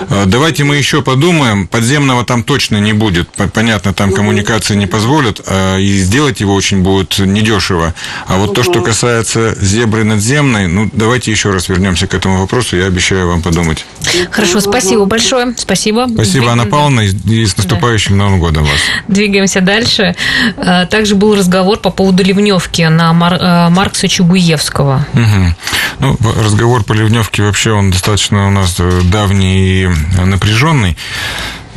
Э, 0.09 0.23
давайте 0.25 0.63
мы 0.63 0.77
еще 0.77 1.01
подумаем. 1.01 1.67
Подземного 1.67 2.25
там 2.25 2.43
точно 2.43 2.77
не 2.77 2.93
будет. 2.93 3.29
Понятно, 3.53 3.93
там 3.93 4.11
коммуникации 4.11 4.75
не 4.75 4.87
позволят, 4.87 5.41
а 5.45 5.77
и 5.77 5.99
сделать 5.99 6.41
его 6.41 6.55
очень 6.55 6.81
будет 6.81 7.19
недешево. 7.19 7.93
А 8.25 8.37
вот 8.37 8.55
то, 8.55 8.63
что 8.63 8.81
касается 8.81 9.55
зебры 9.61 10.03
надземной, 10.03 10.67
ну, 10.67 10.80
давайте 10.93 11.31
еще 11.31 11.51
раз 11.51 11.69
вернемся 11.69 12.07
к 12.07 12.13
этому 12.13 12.39
вопросу. 12.39 12.77
Я 12.77 12.85
обещаю 12.85 13.27
вам 13.27 13.41
подумать. 13.41 13.85
Хорошо, 14.31 14.59
спасибо 14.59 15.05
большое. 15.05 15.53
Спасибо. 15.57 16.07
Спасибо, 16.13 16.51
Анна 16.51 16.65
Павловна, 16.65 17.01
и 17.01 17.45
с 17.45 17.57
наступающим 17.57 18.17
да. 18.17 18.25
Новым 18.25 18.39
годом 18.39 18.63
вас. 18.63 18.79
Двигаемся 19.07 19.61
дальше. 19.61 20.15
Э, 20.57 20.85
также 20.85 21.15
был 21.15 21.35
разговор 21.35 21.77
по 21.77 21.89
поводу 21.89 22.23
ливневки 22.23 22.81
на 22.83 23.13
Маркса 23.13 24.07
Чугуевского. 24.07 25.05
Угу. 25.13 25.55
Ну, 25.99 26.17
разговор 26.43 26.83
по 26.83 26.93
ливневке 26.93 27.43
вообще 27.43 27.71
он 27.71 27.91
достаточно 27.91 28.47
у 28.47 28.51
нас 28.51 28.75
э, 28.79 29.01
давний 29.11 29.83
и 29.83 29.89
напряженный. 30.23 30.97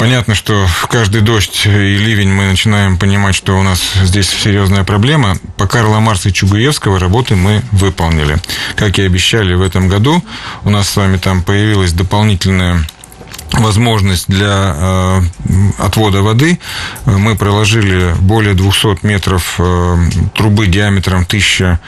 Понятно, 0.04 0.34
что 0.34 0.66
в 0.66 0.86
каждый 0.88 1.22
дождь 1.22 1.62
и 1.64 1.70
ливень 1.70 2.28
мы 2.28 2.44
начинаем 2.44 2.98
понимать, 2.98 3.34
что 3.34 3.58
у 3.58 3.62
нас 3.62 3.80
здесь 4.02 4.28
серьезная 4.28 4.84
проблема. 4.84 5.38
По 5.56 5.66
Карла 5.66 5.98
Марса 5.98 6.28
и 6.28 6.32
Чугуевского 6.32 6.98
работы 6.98 7.36
мы 7.36 7.62
выполнили. 7.72 8.36
Как 8.76 8.98
и 8.98 9.02
обещали 9.02 9.54
в 9.54 9.62
этом 9.62 9.88
году, 9.88 10.22
у 10.64 10.68
нас 10.68 10.90
с 10.90 10.96
вами 10.96 11.16
там 11.16 11.42
появилась 11.42 11.94
дополнительная 11.94 12.86
возможность 13.58 14.26
для 14.28 14.74
э, 14.76 15.20
отвода 15.78 16.22
воды. 16.22 16.58
Мы 17.04 17.36
проложили 17.36 18.14
более 18.20 18.54
200 18.54 19.04
метров 19.06 19.56
э, 19.58 19.96
трубы 20.34 20.66
диаметром 20.66 21.22
1000 21.22 21.78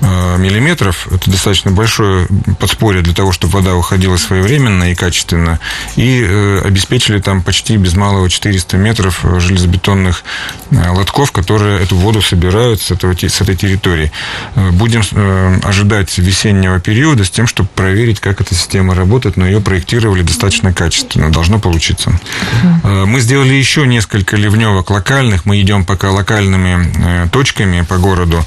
э, 0.00 0.36
миллиметров. 0.38 1.08
Это 1.10 1.30
достаточно 1.30 1.70
большое 1.70 2.26
подспорье 2.58 3.02
для 3.02 3.14
того, 3.14 3.32
чтобы 3.32 3.54
вода 3.54 3.74
уходила 3.74 4.16
своевременно 4.16 4.92
и 4.92 4.94
качественно. 4.94 5.60
И 5.96 6.22
э, 6.22 6.62
обеспечили 6.64 7.20
там 7.20 7.42
почти 7.42 7.76
без 7.76 7.94
малого 7.94 8.28
400 8.28 8.76
метров 8.76 9.24
железобетонных 9.38 10.24
э, 10.70 10.90
лотков, 10.90 11.32
которые 11.32 11.80
эту 11.80 11.96
воду 11.96 12.22
собирают 12.22 12.80
с, 12.80 12.90
этого, 12.90 13.14
с 13.16 13.40
этой 13.40 13.56
территории. 13.56 14.10
Э, 14.54 14.70
будем 14.70 15.02
э, 15.12 15.60
ожидать 15.62 16.16
весеннего 16.18 16.80
периода 16.80 17.24
с 17.24 17.30
тем, 17.30 17.46
чтобы 17.46 17.68
проверить, 17.74 18.20
как 18.20 18.40
эта 18.40 18.54
система 18.54 18.94
работает, 18.94 19.36
но 19.36 19.46
ее 19.46 19.60
проектировали 19.60 20.22
достаточно 20.22 20.72
качественно 20.72 20.91
качественно, 20.92 21.32
должно 21.32 21.58
получиться. 21.58 22.10
Угу. 22.10 23.06
Мы 23.06 23.20
сделали 23.20 23.54
еще 23.54 23.86
несколько 23.86 24.36
ливневок 24.36 24.90
локальных, 24.90 25.46
мы 25.46 25.58
идем 25.60 25.84
пока 25.84 26.10
локальными 26.10 27.24
э, 27.24 27.28
точками 27.32 27.80
по 27.80 27.96
городу. 27.96 28.44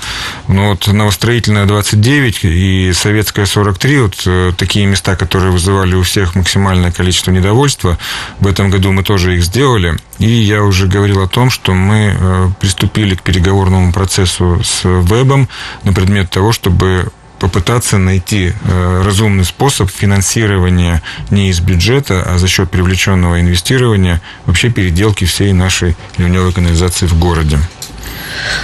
Но 0.47 0.69
вот 0.69 0.85
Новостроительная 0.85 1.65
29 1.65 2.39
и 2.43 2.93
Советская 2.93 3.47
43, 3.47 3.99
вот 3.99 4.23
э, 4.27 4.51
такие 4.55 4.85
места, 4.85 5.15
которые 5.15 5.51
вызывали 5.51 5.95
у 5.95 6.03
всех 6.03 6.35
максимальное 6.35 6.91
количество 6.91 7.31
недовольства, 7.31 7.97
в 8.39 8.47
этом 8.47 8.69
году 8.69 8.91
мы 8.91 9.03
тоже 9.03 9.35
их 9.35 9.43
сделали. 9.43 9.97
И 10.19 10.29
я 10.29 10.61
уже 10.61 10.87
говорил 10.87 11.23
о 11.23 11.27
том, 11.27 11.49
что 11.49 11.73
мы 11.73 12.53
приступили 12.59 13.15
к 13.15 13.23
переговорному 13.23 13.91
процессу 13.91 14.61
с 14.63 14.83
вебом 14.83 15.49
на 15.83 15.93
предмет 15.93 16.29
того, 16.29 16.51
чтобы 16.53 17.11
попытаться 17.39 17.97
найти 17.97 18.53
э, 18.63 19.01
разумный 19.03 19.45
способ 19.45 19.89
финансирования 19.89 21.01
не 21.29 21.49
из 21.49 21.59
бюджета, 21.59 22.23
а 22.25 22.37
за 22.37 22.47
счет 22.47 22.69
привлеченного 22.69 23.39
инвестирования 23.39 24.21
вообще 24.45 24.69
переделки 24.69 25.25
всей 25.25 25.53
нашей 25.53 25.95
ливневой 26.17 26.53
канализации 26.53 27.07
в 27.07 27.17
городе. 27.19 27.59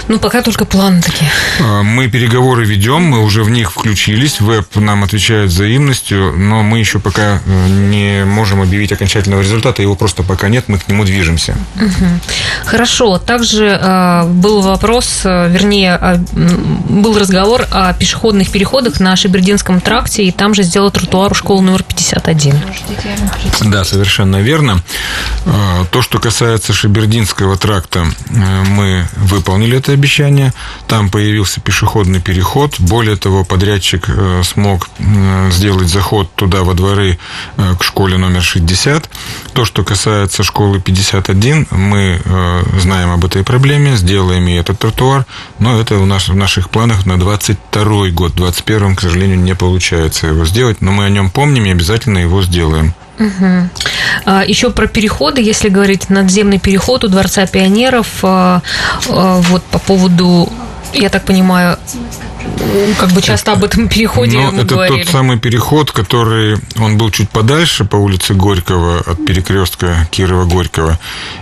Ну, 0.08 0.18
пока 0.18 0.42
только 0.42 0.64
планы 0.64 1.00
такие. 1.00 1.30
А, 1.60 1.82
мы 1.82 2.08
переговоры 2.08 2.64
ведем, 2.64 3.02
мы 3.02 3.22
уже 3.22 3.42
в 3.42 3.50
них 3.50 3.72
включились. 3.72 4.40
Веб 4.40 4.76
нам 4.76 5.04
отвечает 5.04 5.50
взаимностью, 5.50 6.32
но 6.36 6.62
мы 6.62 6.78
еще 6.78 6.98
пока 6.98 7.40
э, 7.44 7.68
не 7.68 8.24
можем 8.24 8.60
объявить 8.60 8.92
окончательного 8.92 9.40
результата. 9.40 9.82
Его 9.82 9.94
просто 9.94 10.22
пока 10.22 10.48
нет, 10.48 10.64
мы 10.68 10.78
к 10.78 10.88
нему 10.88 11.04
движемся. 11.04 11.56
Угу. 11.76 12.06
Хорошо. 12.66 13.18
Также 13.18 13.78
э, 13.80 14.24
был 14.26 14.60
вопрос, 14.60 15.22
э, 15.24 15.48
вернее, 15.48 15.98
э, 16.00 16.16
был 16.88 17.18
разговор 17.18 17.66
о 17.70 17.92
пешеходных 17.94 18.50
переходах 18.50 19.00
на 19.00 19.16
Шибердинском 19.16 19.80
тракте, 19.80 20.24
и 20.24 20.30
там 20.30 20.54
же 20.54 20.62
сделал 20.62 20.90
тротуар 20.90 21.32
у 21.32 21.34
школы 21.34 21.62
номер 21.62 21.82
51. 21.82 22.54
Да, 23.62 23.84
совершенно 23.84 24.40
верно. 24.40 24.82
Э, 25.46 25.84
то, 25.90 26.02
что 26.02 26.18
касается 26.18 26.72
Шибердинского 26.72 27.56
тракта, 27.56 28.04
мы 28.30 29.06
выполнили 29.16 29.51
выполнили 29.52 29.76
это 29.76 29.92
обещание. 29.92 30.52
Там 30.88 31.10
появился 31.10 31.60
пешеходный 31.60 32.20
переход. 32.20 32.80
Более 32.80 33.16
того, 33.16 33.44
подрядчик 33.44 34.06
э, 34.08 34.42
смог 34.44 34.88
э, 34.98 35.50
сделать 35.50 35.88
заход 35.88 36.34
туда 36.34 36.62
во 36.62 36.72
дворы 36.72 37.18
э, 37.56 37.74
к 37.78 37.84
школе 37.84 38.16
номер 38.16 38.40
60. 38.42 39.10
То, 39.52 39.64
что 39.66 39.84
касается 39.84 40.42
школы 40.42 40.80
51, 40.80 41.66
мы 41.70 42.20
знаем 42.80 43.10
об 43.10 43.24
этой 43.24 43.44
проблеме, 43.44 43.96
сделаем 43.96 44.48
и 44.48 44.54
этот 44.54 44.78
тротуар, 44.78 45.26
но 45.58 45.78
это 45.78 45.98
у 45.98 46.06
нас 46.06 46.28
в 46.28 46.34
наших 46.34 46.70
планах 46.70 47.04
на 47.06 47.18
22 47.18 48.08
год. 48.10 48.32
В 48.32 48.36
21 48.36 48.96
к 48.96 49.00
сожалению, 49.00 49.38
не 49.38 49.54
получается 49.54 50.28
его 50.28 50.46
сделать, 50.46 50.80
но 50.80 50.92
мы 50.92 51.04
о 51.04 51.10
нем 51.10 51.30
помним 51.30 51.66
и 51.66 51.70
обязательно 51.70 52.18
его 52.18 52.42
сделаем. 52.42 52.94
Угу. 53.22 53.68
А, 54.24 54.44
еще 54.44 54.70
про 54.70 54.86
переходы, 54.86 55.40
если 55.40 55.68
говорить 55.68 56.10
надземный 56.10 56.58
переход 56.58 57.04
у 57.04 57.08
Дворца 57.08 57.46
пионеров, 57.46 58.06
а, 58.22 58.62
а, 59.08 59.40
вот 59.40 59.62
по 59.64 59.78
поводу 59.78 60.52
я 60.92 61.08
так 61.08 61.24
понимаю, 61.24 61.78
как 62.98 63.10
бы 63.10 63.22
часто 63.22 63.52
об 63.52 63.64
этом 63.64 63.88
переходе 63.88 64.38
Но 64.38 64.52
мы 64.52 64.62
это 64.62 64.74
говорили. 64.74 65.02
тот 65.02 65.12
самый 65.12 65.38
переход, 65.38 65.92
который, 65.92 66.56
он 66.78 66.98
был 66.98 67.10
чуть 67.10 67.30
подальше 67.30 67.84
по 67.84 67.96
улице 67.96 68.34
Горького 68.34 69.00
от 69.00 69.24
перекрестка 69.24 70.08
Кирова-Горького, 70.10 70.98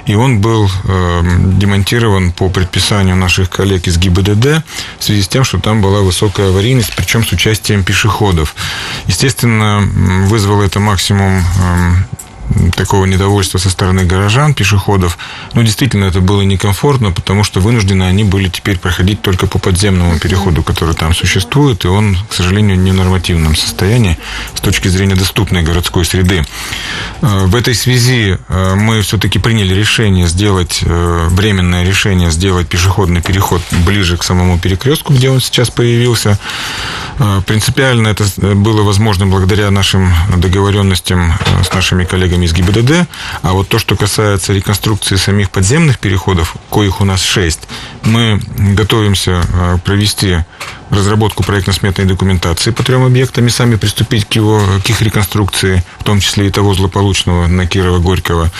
и 0.07 0.15
он 0.15 0.41
был 0.41 0.71
э, 0.85 1.23
демонтирован 1.57 2.33
по 2.33 2.49
предписанию 2.49 3.17
наших 3.17 3.51
коллег 3.51 3.87
из 3.87 3.99
ГИБДД 3.99 4.63
в 4.99 5.05
связи 5.05 5.23
с 5.23 5.29
тем, 5.29 5.45
что 5.45 5.59
там 5.59 5.83
была 5.83 6.01
высокая 6.01 6.49
аварийность, 6.49 6.95
причем 6.97 7.25
с 7.25 7.33
участием 7.33 7.85
пешеходов. 7.85 8.55
Естественно, 9.07 9.81
вызвало 10.27 10.63
это 10.63 10.81
максимум 10.81 11.43
эм, 11.63 12.05
такого 12.77 13.05
недовольства 13.05 13.59
со 13.59 13.71
стороны 13.71 14.05
горожан, 14.05 14.55
пешеходов. 14.55 15.19
Но 15.55 15.63
действительно 15.63 16.05
это 16.05 16.21
было 16.21 16.43
некомфортно, 16.43 17.13
потому 17.13 17.45
что 17.45 17.61
вынуждены 17.61 18.05
они 18.05 18.25
были 18.25 18.49
теперь 18.49 18.79
проходить 18.79 19.23
только 19.23 19.47
по 19.47 19.59
подземному 19.59 20.19
переходу, 20.19 20.63
который 20.63 20.95
там 20.95 21.15
существует, 21.15 21.85
и 21.85 21.89
он, 21.89 22.17
к 22.29 22.35
сожалению, 22.35 22.79
не 22.79 22.93
в 22.93 22.95
нормативном 22.95 23.57
состоянии 23.57 24.19
с 24.55 24.61
точки 24.61 24.89
зрения 24.89 25.15
доступной 25.15 25.63
городской 25.63 26.05
среды. 26.05 26.45
Э, 27.23 27.47
в 27.47 27.55
этой 27.55 27.75
связи 27.75 28.39
э, 28.49 28.75
мы 28.75 29.03
все-таки 29.03 29.39
приняли 29.39 29.75
решение 29.75 30.27
сделать, 30.27 30.81
э, 30.83 31.29
временное 31.31 31.85
решение 31.85 32.31
сделать 32.31 32.69
пешеходный 32.69 33.23
переход 33.23 33.63
ближе 33.87 34.17
к 34.17 34.25
самому 34.25 34.59
перекрестку, 34.59 35.13
где 35.13 35.31
он 35.31 35.41
сейчас 35.41 35.71
появился. 35.71 36.39
Принципиально 37.47 38.09
это 38.09 38.25
было 38.55 38.83
возможно 38.83 39.27
благодаря 39.27 39.71
нашим 39.71 40.13
договоренностям 40.37 41.35
с 41.63 41.73
нашими 41.73 42.05
коллегами 42.05 42.40
коллегами 42.41 42.45
из 42.47 42.53
ГИБДД. 42.53 43.09
А 43.43 43.53
вот 43.53 43.69
то, 43.69 43.79
что 43.79 43.97
касается 43.97 44.53
реконструкции 44.53 45.17
самих 45.17 45.51
подземных 45.51 45.99
переходов, 45.99 46.57
коих 46.71 47.01
у 47.01 47.05
нас 47.05 47.23
шесть, 47.23 47.69
мы 48.03 48.41
готовимся 48.77 49.43
а, 49.55 49.79
провести 49.79 50.39
разработку 50.91 51.43
проектно-сметной 51.43 52.05
документации 52.05 52.71
по 52.71 52.83
трем 52.83 53.05
объектам 53.05 53.47
и 53.47 53.51
сами 53.51 53.77
приступить 53.77 54.25
к, 54.25 54.33
его, 54.33 54.63
к 54.85 54.91
их 54.91 55.01
реконструкции, 55.03 55.83
в 55.99 56.05
том 56.05 56.21
числе 56.21 56.49
и 56.49 56.51
того 56.51 56.75
злополучного 56.75 57.47
на 57.47 57.67
Кирова-Горького. 57.67 58.51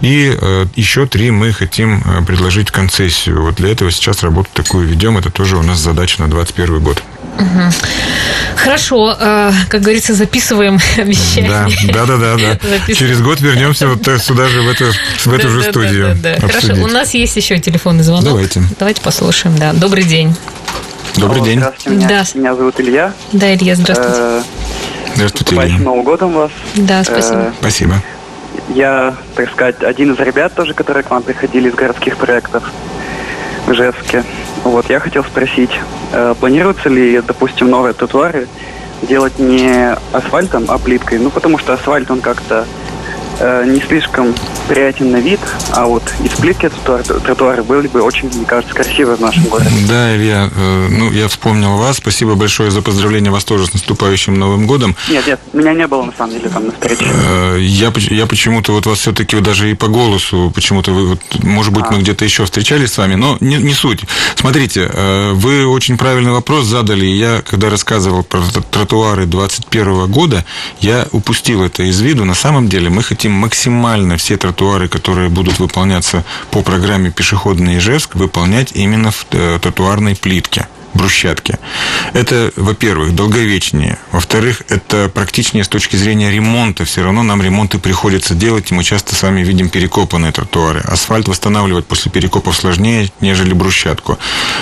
И 0.00 0.36
э, 0.40 0.66
еще 0.76 1.06
три 1.06 1.30
мы 1.30 1.52
хотим 1.52 2.02
а, 2.04 2.22
предложить 2.22 2.70
концессию. 2.70 3.42
Вот 3.42 3.56
для 3.56 3.70
этого 3.70 3.90
сейчас 3.90 4.22
работу 4.22 4.48
такую 4.52 4.86
ведем. 4.86 5.18
Это 5.18 5.30
тоже 5.30 5.56
у 5.56 5.62
нас 5.62 5.78
задача 5.78 6.20
на 6.20 6.28
2021 6.28 6.82
год. 6.82 7.02
Угу. 7.38 7.72
Хорошо, 8.56 9.16
э, 9.18 9.52
как 9.68 9.80
говорится, 9.80 10.14
записываем 10.14 10.78
вещание. 10.96 11.92
Да, 11.92 12.06
да, 12.06 12.16
да, 12.16 12.36
да. 12.36 12.58
да. 12.62 12.94
Через 12.94 13.20
год 13.20 13.40
вернемся 13.40 13.88
вот 13.88 14.06
сюда 14.20 14.48
же, 14.48 14.62
в 14.62 14.68
эту, 14.68 14.84
в 15.24 15.32
эту 15.32 15.48
да, 15.48 15.48
же 15.48 15.62
да, 15.62 15.70
студию. 15.70 16.08
Да, 16.16 16.34
да, 16.34 16.40
да. 16.40 16.48
Хорошо, 16.48 16.74
у 16.74 16.86
нас 16.86 17.14
есть 17.14 17.36
еще 17.36 17.58
телефонный 17.58 18.04
звонок. 18.04 18.24
Давайте. 18.24 18.62
Давайте 18.78 19.00
послушаем, 19.00 19.56
да. 19.56 19.72
Добрый 19.72 20.04
день. 20.04 20.36
Добрый 21.22 21.40
день. 21.42 21.60
Здравствуйте, 21.60 21.96
меня, 21.96 22.08
да. 22.08 22.24
меня 22.34 22.54
зовут 22.56 22.80
Илья. 22.80 23.12
Да, 23.30 23.54
Илья, 23.54 23.76
здравствуйте. 23.76 24.18
Э, 24.18 24.42
здравствуйте, 25.14 25.54
Илья. 25.54 25.78
Новым 25.78 26.02
годом 26.02 26.32
вас. 26.32 26.50
Да, 26.74 27.04
спасибо. 27.04 27.38
Э, 27.38 27.52
спасибо. 27.60 27.94
Я, 28.70 29.14
так 29.36 29.48
сказать, 29.52 29.84
один 29.84 30.14
из 30.14 30.18
ребят 30.18 30.52
тоже, 30.56 30.74
которые 30.74 31.04
к 31.04 31.10
вам 31.12 31.22
приходили 31.22 31.68
из 31.68 31.74
городских 31.74 32.16
проектов 32.16 32.64
в 33.66 33.72
Ижевске. 33.72 34.24
Вот, 34.64 34.90
я 34.90 34.98
хотел 34.98 35.22
спросить, 35.22 35.70
э, 36.10 36.34
планируются 36.40 36.88
ли, 36.88 37.20
допустим, 37.24 37.70
новые 37.70 37.94
тротуары 37.94 38.48
делать 39.02 39.38
не 39.38 39.96
асфальтом, 40.12 40.64
а 40.66 40.78
плиткой? 40.78 41.20
Ну, 41.20 41.30
потому 41.30 41.56
что 41.58 41.74
асфальт, 41.74 42.10
он 42.10 42.20
как-то 42.20 42.66
не 43.42 43.80
слишком 43.80 44.34
приятен 44.68 45.10
на 45.10 45.16
вид, 45.16 45.40
а 45.72 45.86
вот 45.86 46.02
из 46.22 46.30
плитки 46.32 46.70
тротуары, 46.84 47.62
были 47.62 47.88
бы 47.88 48.00
очень, 48.02 48.28
мне 48.28 48.44
кажется, 48.44 48.74
красивы 48.74 49.16
в 49.16 49.20
нашем 49.20 49.44
городе. 49.44 49.70
Да, 49.88 50.14
Илья, 50.14 50.50
э, 50.54 50.88
ну, 50.90 51.10
я 51.10 51.28
вспомнил 51.28 51.76
вас. 51.76 51.96
Спасибо 51.96 52.34
большое 52.34 52.70
за 52.70 52.82
поздравление 52.82 53.30
вас 53.30 53.44
тоже 53.44 53.66
с 53.66 53.74
наступающим 53.74 54.34
Новым 54.34 54.66
годом. 54.66 54.96
Нет, 55.08 55.26
нет, 55.26 55.40
меня 55.52 55.74
не 55.74 55.86
было, 55.86 56.04
на 56.04 56.12
самом 56.12 56.32
деле, 56.32 56.48
там 56.48 56.66
на 56.66 56.72
встрече. 56.72 57.04
Э, 57.04 57.56
я, 57.60 57.92
я 58.10 58.26
почему-то 58.26 58.72
вот 58.72 58.86
вас 58.86 58.98
все-таки 58.98 59.38
даже 59.40 59.70
и 59.70 59.74
по 59.74 59.88
голосу, 59.88 60.52
почему-то 60.54 60.92
вы, 60.92 61.08
вот, 61.08 61.20
может 61.42 61.72
быть, 61.72 61.84
а. 61.88 61.92
мы 61.92 62.00
где-то 62.00 62.24
еще 62.24 62.44
встречались 62.44 62.92
с 62.92 62.98
вами, 62.98 63.14
но 63.14 63.36
не, 63.40 63.56
не 63.56 63.74
суть. 63.74 64.00
Смотрите, 64.36 64.88
э, 64.92 65.32
вы 65.32 65.66
очень 65.66 65.98
правильный 65.98 66.32
вопрос 66.32 66.66
задали. 66.66 67.06
Я, 67.06 67.42
когда 67.42 67.70
рассказывал 67.70 68.22
про 68.22 68.40
тротуары 68.70 69.26
2021 69.26 70.10
года, 70.10 70.44
я 70.80 71.06
упустил 71.12 71.62
это 71.62 71.82
из 71.82 72.00
виду. 72.00 72.24
На 72.24 72.34
самом 72.34 72.68
деле 72.68 72.88
мы 72.88 73.02
хотим 73.02 73.31
максимально 73.32 74.16
все 74.16 74.36
тротуары 74.36 74.52
тротуары, 74.62 74.88
которые 74.88 75.28
будут 75.28 75.58
выполняться 75.58 76.24
по 76.50 76.62
программе 76.62 77.10
«Пешеходный 77.10 77.78
Ижевск», 77.78 78.14
выполнять 78.14 78.72
именно 78.72 79.10
в 79.10 79.26
э, 79.30 79.58
тротуарной 79.60 80.14
плитке 80.14 80.66
брусчатки. 80.94 81.58
Это, 82.12 82.52
во-первых, 82.56 83.14
долговечнее. 83.14 83.98
Во-вторых, 84.10 84.62
это 84.68 85.10
практичнее 85.12 85.64
с 85.64 85.68
точки 85.68 85.96
зрения 85.96 86.30
ремонта. 86.30 86.84
Все 86.84 87.02
равно 87.02 87.22
нам 87.22 87.42
ремонты 87.42 87.78
приходится 87.78 88.34
делать, 88.34 88.70
и 88.70 88.74
мы 88.74 88.84
часто 88.84 89.14
с 89.14 89.22
вами 89.22 89.42
видим 89.42 89.68
перекопанные 89.68 90.32
тротуары. 90.32 90.80
Асфальт 90.80 91.28
восстанавливать 91.28 91.86
после 91.86 92.10
перекопов 92.10 92.56
сложнее, 92.56 93.10
нежели 93.20 93.52
брусчатку. 93.52 94.18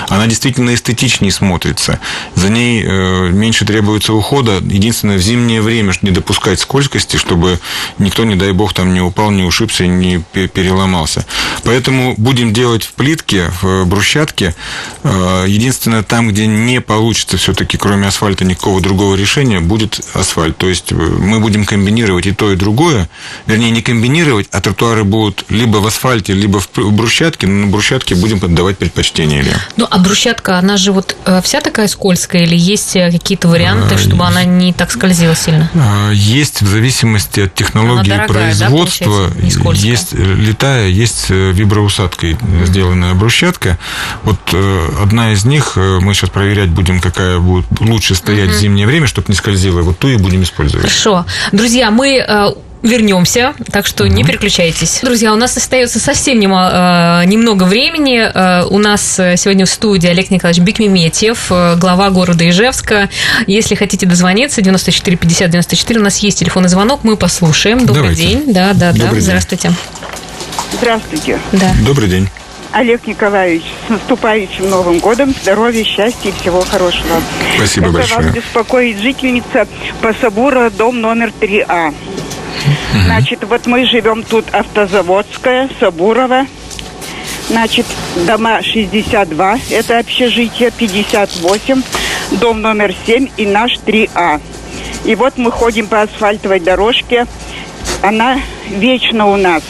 Она 0.09 0.27
действительно 0.27 0.75
эстетичнее 0.75 1.33
смотрится. 1.33 2.01
За 2.35 2.49
ней 2.49 2.85
э, 2.85 3.31
меньше 3.31 3.65
требуется 3.65 4.13
ухода. 4.13 4.59
Единственное, 4.61 5.17
в 5.17 5.23
зимнее 5.23 5.61
время 5.61 5.93
не 6.03 6.11
допускать 6.11 6.61
скользкости, 6.61 7.17
чтобы 7.17 7.59
никто, 7.99 8.25
не 8.25 8.37
дай 8.37 8.53
бог, 8.53 8.73
там 8.73 8.93
не 8.95 9.01
упал, 9.01 9.31
не 9.31 9.43
ушибся, 9.43 9.87
не 9.87 10.19
переломался. 10.33 11.25
Поэтому 11.65 12.15
будем 12.17 12.53
делать 12.53 12.85
в 12.85 12.93
плитке, 12.93 13.51
в 13.63 13.85
брусчатке. 13.85 14.55
Э, 15.03 15.45
единственное, 15.47 16.03
там 16.03 16.20
там, 16.21 16.29
где 16.29 16.47
не 16.47 16.83
получится 16.83 17.39
все-таки, 17.39 17.79
кроме 17.79 18.07
асфальта, 18.07 18.45
никакого 18.45 18.83
другого 18.83 19.15
решения, 19.15 19.61
будет 19.61 20.01
асфальт. 20.13 20.55
То 20.59 20.69
есть 20.69 20.93
э, 20.93 20.95
мы 20.95 21.41
будем 21.41 21.65
комбинировать 21.65 22.27
и 22.27 22.33
то, 22.33 22.53
и 22.53 22.57
другое. 22.57 23.09
Вернее, 23.47 23.71
не 23.71 23.81
комбинировать, 23.81 24.47
а 24.53 24.61
тротуары 24.61 25.05
будут 25.05 25.47
либо 25.49 25.79
в 25.79 25.87
асфальте, 25.87 26.35
либо 26.35 26.61
в 26.61 26.93
брусчатке, 26.93 27.47
но 27.47 27.65
на 27.65 27.73
брусчатке 27.73 28.15
будем 28.17 28.39
поддавать 28.39 28.77
предпочтение. 28.77 29.41
Или... 29.41 29.53
Ну, 29.79 29.87
а 29.91 29.99
брусчатка, 29.99 30.59
она 30.59 30.77
же 30.77 30.93
вот 30.93 31.17
э, 31.25 31.41
вся 31.43 31.63
такая 31.63 31.89
скользкая, 31.89 32.43
или 32.43 32.55
есть 32.55 32.95
э, 32.97 33.11
какие-то 33.11 33.49
варианты, 33.49 33.95
а, 33.95 33.99
чтобы 33.99 34.27
она 34.27 34.45
не 34.45 34.75
так 34.75 34.93
скользила 34.93 35.35
сильно? 35.35 35.71
А, 35.75 36.11
есть 36.11 36.61
в 36.61 36.69
зависимости 36.69 37.41
от 37.41 37.55
технологии 37.55 38.11
дорогая, 38.11 38.29
производства. 38.29 39.31
Да, 39.31 39.73
есть 39.73 40.13
летая, 40.13 40.89
есть 40.89 41.31
виброусадкой 41.31 42.37
сделанная 42.67 43.15
брусчатка. 43.15 43.79
Вот 44.25 44.39
одна 45.01 45.33
из 45.33 45.47
них 45.47 45.77
мы 45.77 46.10
мы 46.11 46.15
сейчас 46.15 46.31
проверять 46.31 46.71
будем, 46.71 47.01
какая 47.01 47.39
будет 47.39 47.67
лучше 47.79 48.17
стоять 48.17 48.49
угу. 48.49 48.57
в 48.57 48.59
зимнее 48.59 48.85
время, 48.85 49.07
чтобы 49.07 49.29
не 49.29 49.37
скользила, 49.37 49.83
вот 49.83 49.97
ту 49.97 50.09
и 50.09 50.17
будем 50.17 50.43
использовать. 50.43 50.83
Хорошо. 50.83 51.25
Друзья, 51.53 51.93
мы 51.93 52.17
э, 52.17 52.49
вернемся, 52.83 53.55
так 53.71 53.87
что 53.87 54.03
угу. 54.03 54.13
не 54.13 54.25
переключайтесь. 54.25 55.03
Друзья, 55.05 55.33
у 55.33 55.37
нас 55.37 55.57
остается 55.57 56.01
совсем 56.01 56.41
немало, 56.41 57.23
э, 57.23 57.27
немного 57.27 57.63
времени. 57.63 58.19
Э, 58.19 58.65
у 58.65 58.79
нас 58.79 59.15
сегодня 59.37 59.67
в 59.67 59.71
студии 59.71 60.09
Олег 60.09 60.31
Николаевич 60.31 60.65
Бекмеметьев, 60.65 61.47
глава 61.79 62.11
города 62.11 62.49
Ижевска. 62.49 63.09
Если 63.47 63.77
хотите 63.77 64.05
дозвониться, 64.05 64.63
94 64.63 65.17
50 65.17 65.49
94, 65.49 66.01
у 66.01 66.03
нас 66.03 66.19
есть 66.19 66.41
телефонный 66.41 66.71
звонок, 66.71 67.05
мы 67.05 67.17
послушаем. 67.17 67.87
Добрый 67.87 68.17
Давайте. 68.17 68.27
день. 68.27 68.53
Да, 68.53 68.73
да, 68.75 68.91
Добрый 68.91 69.11
да. 69.11 69.15
День. 69.15 69.23
Здравствуйте. 69.23 69.73
Здравствуйте. 70.73 71.39
Да. 71.53 71.73
Добрый 71.85 72.09
день. 72.09 72.29
Олег 72.73 73.07
Николаевич, 73.07 73.65
с 73.87 73.91
наступающим 73.91 74.71
Новым 74.71 74.99
годом, 74.99 75.35
здоровья, 75.43 75.85
счастья 75.85 76.31
и 76.31 76.33
всего 76.33 76.61
хорошего. 76.61 77.21
Спасибо 77.57 77.87
Это 77.89 77.97
большое. 77.97 78.21
вас 78.21 78.35
беспокоит 78.35 78.99
жительница 78.99 79.67
по 80.01 80.13
Сабура, 80.15 80.71
дом 80.71 81.01
номер 81.01 81.33
3А. 81.41 81.89
Угу. 81.89 83.03
Значит, 83.05 83.45
вот 83.45 83.67
мы 83.67 83.87
живем 83.87 84.23
тут 84.23 84.47
Автозаводская, 84.53 85.69
Сабурова. 85.81 86.47
Значит, 87.49 87.87
дома 88.27 88.63
62, 88.63 89.59
это 89.71 89.99
общежитие, 89.99 90.71
58, 90.71 91.83
дом 92.33 92.63
номер 92.63 92.95
7 93.07 93.29
и 93.37 93.47
наш 93.47 93.73
3А. 93.85 94.41
И 95.05 95.17
вот 95.17 95.37
мы 95.39 95.51
ходим 95.51 95.89
по 95.89 96.03
асфальтовой 96.03 96.61
дорожке. 96.61 97.27
Она 98.03 98.39
вечно 98.69 99.27
у 99.27 99.37
нас 99.37 99.63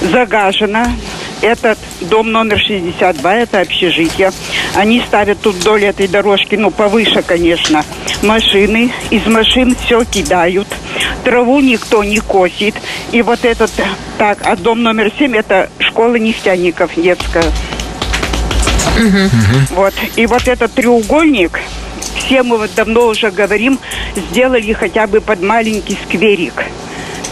загажена, 0.00 0.86
этот 1.42 1.78
дом 2.00 2.32
номер 2.32 2.58
62, 2.58 3.34
это 3.34 3.60
общежитие. 3.60 4.32
Они 4.74 5.00
ставят 5.00 5.40
тут 5.40 5.56
вдоль 5.56 5.84
этой 5.84 6.08
дорожки, 6.08 6.54
ну, 6.54 6.70
повыше, 6.70 7.22
конечно, 7.22 7.84
машины. 8.22 8.90
Из 9.10 9.26
машин 9.26 9.76
все 9.84 10.04
кидают. 10.04 10.68
Траву 11.24 11.60
никто 11.60 12.02
не 12.04 12.18
косит. 12.18 12.74
И 13.10 13.22
вот 13.22 13.44
этот, 13.44 13.70
так, 14.18 14.38
а 14.44 14.56
дом 14.56 14.82
номер 14.82 15.12
7, 15.18 15.36
это 15.36 15.68
школа 15.78 16.14
нефтяников 16.14 16.92
детская. 16.96 17.44
Угу. 18.96 19.76
Вот. 19.76 19.94
И 20.16 20.26
вот 20.26 20.46
этот 20.46 20.72
треугольник, 20.72 21.58
все 22.16 22.42
мы 22.42 22.58
вот 22.58 22.70
давно 22.74 23.06
уже 23.06 23.30
говорим, 23.30 23.78
сделали 24.30 24.72
хотя 24.72 25.06
бы 25.06 25.20
под 25.20 25.42
маленький 25.42 25.98
скверик 26.06 26.64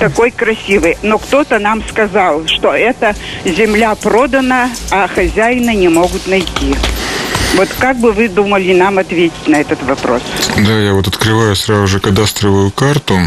такой 0.00 0.32
красивый. 0.32 0.96
Но 1.02 1.18
кто-то 1.18 1.60
нам 1.60 1.82
сказал, 1.88 2.46
что 2.48 2.72
эта 2.72 3.14
земля 3.44 3.94
продана, 3.94 4.70
а 4.90 5.06
хозяина 5.06 5.72
не 5.74 5.88
могут 5.88 6.26
найти. 6.26 6.74
Вот 7.54 7.68
как 7.78 7.98
бы 7.98 8.12
вы 8.12 8.28
думали 8.28 8.72
нам 8.72 8.98
ответить 8.98 9.46
на 9.46 9.56
этот 9.60 9.82
вопрос? 9.82 10.22
Да, 10.56 10.72
я 10.78 10.94
вот 10.94 11.06
открываю 11.06 11.54
сразу 11.54 11.86
же 11.86 12.00
кадастровую 12.00 12.70
карту. 12.70 13.18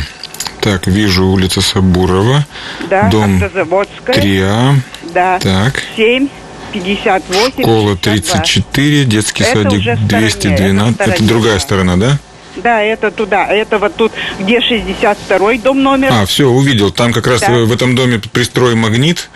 Так, 0.61 0.87
вижу 0.87 1.27
улица 1.27 1.61
Сабурова. 1.61 2.45
Да, 2.89 3.09
дом 3.09 3.37
3А. 3.37 4.75
Да. 5.13 5.39
Так. 5.39 5.81
7. 5.95 6.27
58, 6.73 7.61
Школа 7.61 7.95
34, 7.95 9.05
детский 9.05 9.43
это 9.43 9.61
садик 9.61 10.07
212. 10.07 10.99
Это, 10.99 11.11
это 11.11 11.23
другая 11.23 11.59
сторона, 11.59 11.97
да? 11.97 12.17
Да, 12.57 12.81
это 12.81 13.11
туда. 13.11 13.47
Это 13.47 13.77
вот 13.79 13.95
тут, 13.95 14.11
где 14.39 14.59
62-й 14.59 15.57
дом 15.59 15.81
номер. 15.83 16.09
А, 16.11 16.25
все, 16.25 16.47
увидел. 16.47 16.91
Там 16.91 17.13
как 17.13 17.27
раз 17.27 17.41
Да. 17.41 17.51
в, 17.51 17.65
в 17.67 17.71
этом 17.71 17.95
доме 17.95 18.19
пристрой 18.31 18.75
магнит. 18.75 19.29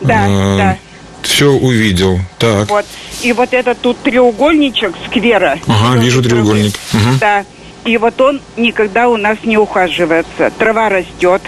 Да, 0.00 0.24
А, 0.26 0.56
да. 0.56 0.78
Все 1.22 1.50
увидел. 1.50 2.20
Так. 2.38 2.68
Вот. 2.70 2.84
И 3.22 3.32
вот 3.32 3.52
этот 3.52 3.80
тут 3.80 3.98
треугольничек 4.02 4.94
сквера. 5.06 5.58
Ага, 5.66 5.98
вижу 5.98 6.22
треугольник. 6.22 6.74
Мгм. 6.92 7.18
Да. 7.18 7.44
И 7.84 7.96
вот 7.98 8.20
он 8.20 8.40
никогда 8.56 9.08
у 9.08 9.16
нас 9.16 9.38
не 9.44 9.56
ухаживается. 9.56 10.50
Трава 10.58 10.88
растет. 10.88 11.42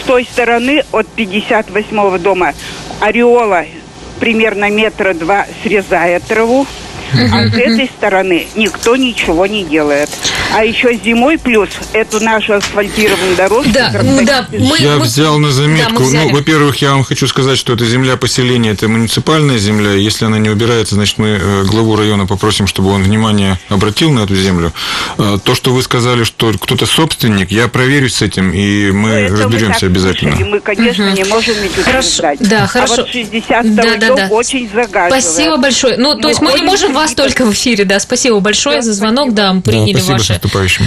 С 0.00 0.06
той 0.06 0.24
стороны 0.24 0.82
от 0.92 1.06
58-го 1.16 2.18
дома 2.18 2.52
ореола 3.00 3.64
примерно 4.20 4.70
метра 4.70 5.14
два 5.14 5.46
срезает 5.62 6.24
траву. 6.24 6.66
А 7.32 7.48
с 7.48 7.54
этой 7.54 7.86
стороны 7.86 8.46
никто 8.54 8.96
ничего 8.96 9.46
не 9.46 9.64
делает. 9.64 10.10
А 10.54 10.64
еще 10.64 10.94
зимой 11.04 11.38
плюс 11.38 11.68
эту 11.92 12.20
нашу 12.20 12.54
асфальтированную 12.54 13.36
дорожку. 13.36 13.70
Да, 13.72 13.90
да, 14.22 14.46
мы- 14.52 14.78
Я 14.78 14.96
взял 14.96 15.38
на 15.38 15.50
заметку. 15.50 16.02
Да, 16.04 16.08
мы 16.10 16.24
ну, 16.24 16.32
во-первых, 16.34 16.76
я 16.82 16.92
вам 16.92 17.04
хочу 17.04 17.26
сказать, 17.28 17.58
что 17.58 17.74
это 17.74 17.84
земля 17.84 18.16
поселения, 18.16 18.70
это 18.70 18.88
муниципальная 18.88 19.58
земля. 19.58 19.92
Если 19.92 20.24
она 20.24 20.38
не 20.38 20.48
убирается, 20.48 20.94
значит, 20.94 21.18
мы 21.18 21.38
э, 21.40 21.64
главу 21.64 21.96
района 21.96 22.26
попросим, 22.26 22.66
чтобы 22.66 22.90
он 22.90 23.02
внимание 23.02 23.58
обратил 23.68 24.10
на 24.10 24.20
эту 24.20 24.34
землю. 24.36 24.72
Э, 25.18 25.38
То, 25.44 25.54
что 25.54 25.72
вы 25.72 25.82
сказали, 25.82 26.24
что 26.24 26.52
кто-то 26.58 26.86
собственник, 26.86 27.50
я 27.50 27.68
проверюсь 27.68 28.14
с 28.16 28.22
этим, 28.22 28.50
и 28.52 28.90
мы 28.90 29.08
Ну, 29.10 29.14
это 29.16 29.36
разберемся 29.36 29.80
так 29.80 29.90
обязательно. 29.90 30.32
слышали. 30.32 30.50
Мы, 30.50 30.60
конечно, 30.60 31.12
не 31.12 31.24
можем 31.24 31.54
ведь 31.62 31.74
Хорошо, 31.84 32.08
утверждать. 32.08 32.38
да, 32.48 32.64
А 32.64 32.66
хорошо. 32.66 32.96
вот 33.02 33.10
62 33.10 33.82
Да, 33.84 33.96
да, 33.96 34.14
да. 34.14 34.26
очень 34.30 34.68
загаживает. 34.72 35.22
Спасибо 35.22 35.56
большое. 35.58 35.96
Ну, 35.98 36.14
то 36.14 36.22
Мы 36.22 36.28
есть 36.30 36.40
мы 36.40 36.52
не 36.54 36.62
можем 36.62 36.92
вас 36.94 37.12
только 37.14 37.44
в 37.44 37.52
эфире, 37.52 37.84
да. 37.84 38.00
Спасибо 38.00 38.40
большое 38.40 38.76
Да, 38.76 38.82
за 38.82 38.92
звонок, 38.94 39.26
спасибо. 39.30 39.36
да, 39.36 39.52
мы 39.52 39.60
Да, 39.62 39.70
приняли 39.70 40.00
с 40.00 40.06
ваше 40.08 40.37
наступающим. 40.42 40.86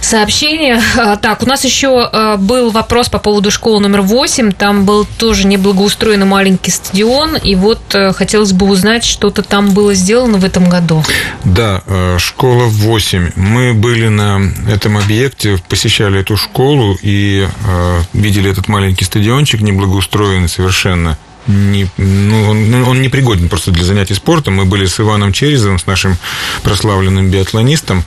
сообщение. 0.00 0.80
А, 0.96 1.16
Так, 1.16 1.42
у 1.42 1.46
нас 1.46 1.64
еще 1.64 2.08
а, 2.12 2.36
был 2.36 2.70
вопрос 2.70 3.08
по 3.08 3.18
поводу 3.18 3.50
школы 3.50 3.80
номер 3.80 4.02
8. 4.02 4.52
Там 4.52 4.84
был 4.84 5.06
тоже 5.18 5.46
неблагоустроенный 5.46 6.26
маленький 6.26 6.70
стадион. 6.70 7.36
И 7.36 7.54
вот 7.54 7.80
э, 7.94 8.12
хотелось 8.12 8.52
бы 8.52 8.66
узнать, 8.66 9.04
что-то 9.04 9.42
там 9.42 9.70
было 9.70 9.94
сделано 9.94 10.38
в 10.38 10.44
этом 10.44 10.68
году. 10.68 11.02
Да, 11.44 11.82
э, 11.86 12.18
школа 12.18 12.64
8. 12.64 13.32
Мы 13.36 13.74
были 13.74 14.08
на 14.08 14.40
этом 14.68 14.96
объекте, 14.96 15.58
посещали 15.68 16.20
эту 16.20 16.36
школу 16.36 16.96
и 17.02 17.46
э, 17.64 18.00
видели 18.12 18.50
этот 18.50 18.68
маленький 18.68 19.04
стадиончик, 19.04 19.60
неблагоустроенный 19.60 20.48
совершенно. 20.48 21.16
Не, 21.48 21.88
ну, 21.96 22.50
он, 22.50 22.70
ну, 22.70 22.88
он 22.88 23.00
непригоден 23.00 23.48
просто 23.48 23.70
для 23.70 23.82
занятий 23.82 24.12
спортом. 24.12 24.54
Мы 24.56 24.66
были 24.66 24.84
с 24.84 25.00
Иваном 25.00 25.32
Черезовым, 25.32 25.78
с 25.78 25.86
нашим 25.86 26.18
прославленным 26.62 27.30
биатлонистом. 27.30 28.04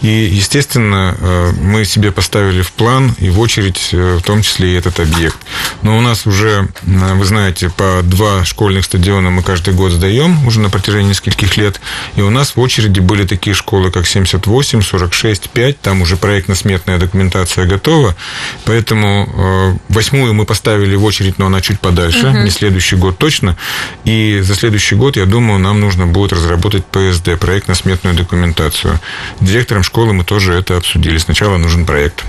И, 0.00 0.08
естественно, 0.08 1.14
э, 1.20 1.52
мы 1.60 1.84
себе 1.84 2.12
поставили 2.12 2.62
в 2.62 2.72
план 2.72 3.14
и 3.18 3.28
в 3.28 3.40
очередь, 3.40 3.90
э, 3.92 4.16
в 4.16 4.22
том 4.22 4.40
числе 4.40 4.72
и 4.72 4.74
этот 4.74 5.00
объект. 5.00 5.36
Но 5.82 5.98
у 5.98 6.00
нас 6.00 6.26
уже, 6.26 6.68
э, 6.86 7.14
вы 7.14 7.24
знаете, 7.26 7.68
по 7.68 8.00
два 8.02 8.46
школьных 8.46 8.86
стадиона 8.86 9.28
мы 9.28 9.42
каждый 9.42 9.74
год 9.74 9.92
сдаем 9.92 10.46
уже 10.46 10.60
на 10.60 10.70
протяжении 10.70 11.10
нескольких 11.10 11.58
лет. 11.58 11.82
И 12.16 12.22
у 12.22 12.30
нас 12.30 12.56
в 12.56 12.60
очереди 12.60 13.00
были 13.00 13.26
такие 13.26 13.52
школы, 13.52 13.90
как 13.90 14.06
78, 14.06 14.80
46, 14.80 15.50
5. 15.50 15.80
Там 15.82 16.00
уже 16.00 16.16
проектно-сметная 16.16 16.96
документация 16.96 17.66
готова. 17.66 18.16
Поэтому 18.64 19.78
восьмую 19.88 20.32
мы 20.32 20.46
поставили 20.46 20.96
в 20.96 21.04
очередь, 21.04 21.38
но 21.38 21.46
она 21.46 21.60
чуть 21.60 21.80
подальше, 21.80 22.32
не 22.32 22.50
следующий 22.80 22.96
год 22.96 23.18
точно. 23.18 23.56
И 24.04 24.40
за 24.42 24.54
следующий 24.54 24.94
год, 24.94 25.16
я 25.16 25.26
думаю, 25.26 25.58
нам 25.58 25.80
нужно 25.80 26.06
будет 26.06 26.32
разработать 26.32 26.84
ПСД, 26.86 27.38
проектно-сметную 27.38 28.14
документацию. 28.14 28.98
С 29.40 29.44
директором 29.44 29.82
школы 29.82 30.12
мы 30.12 30.24
тоже 30.24 30.54
это 30.54 30.76
обсудили. 30.76 31.18
Сначала 31.18 31.56
нужен 31.56 31.84
проект. 31.84 32.24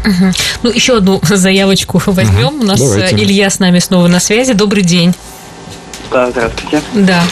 Ну, 0.63 0.71
еще 0.71 0.97
одну 0.97 1.19
заявочку 1.23 2.01
возьмем. 2.07 2.61
У 2.61 2.63
нас 2.63 2.79
Давайте. 2.79 3.15
э, 3.15 3.19
Илья 3.19 3.49
с 3.49 3.59
нами 3.59 3.79
снова 3.79 4.07
на 4.07 4.19
связи. 4.19 4.53
Добрый 4.53 4.83
день. 4.83 5.13
Да, 6.11 6.31
здравствуйте. 6.31 6.81
Да. 6.95 7.23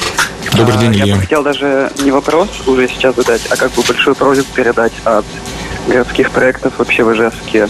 Добрый 0.53 0.77
А, 0.77 0.81
день, 0.81 0.93
Я 0.95 1.03
Илья. 1.05 1.15
бы 1.15 1.21
хотел 1.21 1.43
даже 1.43 1.91
не 2.03 2.11
вопрос 2.11 2.49
уже 2.67 2.87
сейчас 2.87 3.15
задать, 3.15 3.41
а 3.49 3.55
как 3.55 3.71
бы 3.73 3.81
большую 3.81 4.15
просьбу 4.15 4.45
передать 4.53 4.93
от 5.03 5.25
городских 5.87 6.29
проектов 6.31 6.73
вообще 6.77 7.03
в 7.03 7.13
Ижевске. 7.13 7.67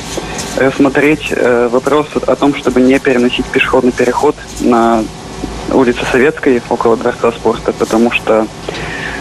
Рассмотреть 0.57 1.27
э, 1.31 1.69
вопрос 1.71 2.07
о 2.25 2.35
том, 2.35 2.53
чтобы 2.55 2.81
не 2.81 2.99
переносить 2.99 3.45
пешеходный 3.45 3.91
переход 3.91 4.35
на 4.59 5.03
улице 5.71 5.99
Советской 6.11 6.61
около 6.69 6.97
Дворца 6.97 7.31
спорта, 7.31 7.73
потому 7.73 8.11
что 8.11 8.47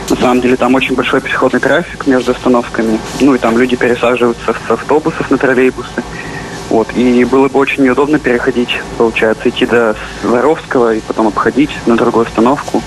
на 0.09 0.17
самом 0.17 0.41
деле 0.41 0.57
там 0.57 0.75
очень 0.75 0.95
большой 0.95 1.21
пешеходный 1.21 1.61
трафик 1.61 2.07
между 2.07 2.33
остановками. 2.33 2.99
Ну 3.21 3.35
и 3.35 3.39
там 3.39 3.59
люди 3.59 3.77
пересаживаются 3.77 4.55
с 4.67 4.71
автобусов 4.71 5.31
на 5.31 5.39
троллейбусы. 5.39 6.03
Вот. 6.71 6.89
И 6.95 7.25
было 7.25 7.49
бы 7.49 7.59
очень 7.59 7.85
неудобно 7.85 8.19
переходить, 8.19 8.81
получается, 8.99 9.49
идти 9.49 9.67
до 9.67 9.97
Воровского 10.23 10.95
и 10.95 11.01
потом 11.01 11.29
обходить 11.29 11.71
на 11.87 11.97
другую 11.97 12.27
остановку. 12.27 12.83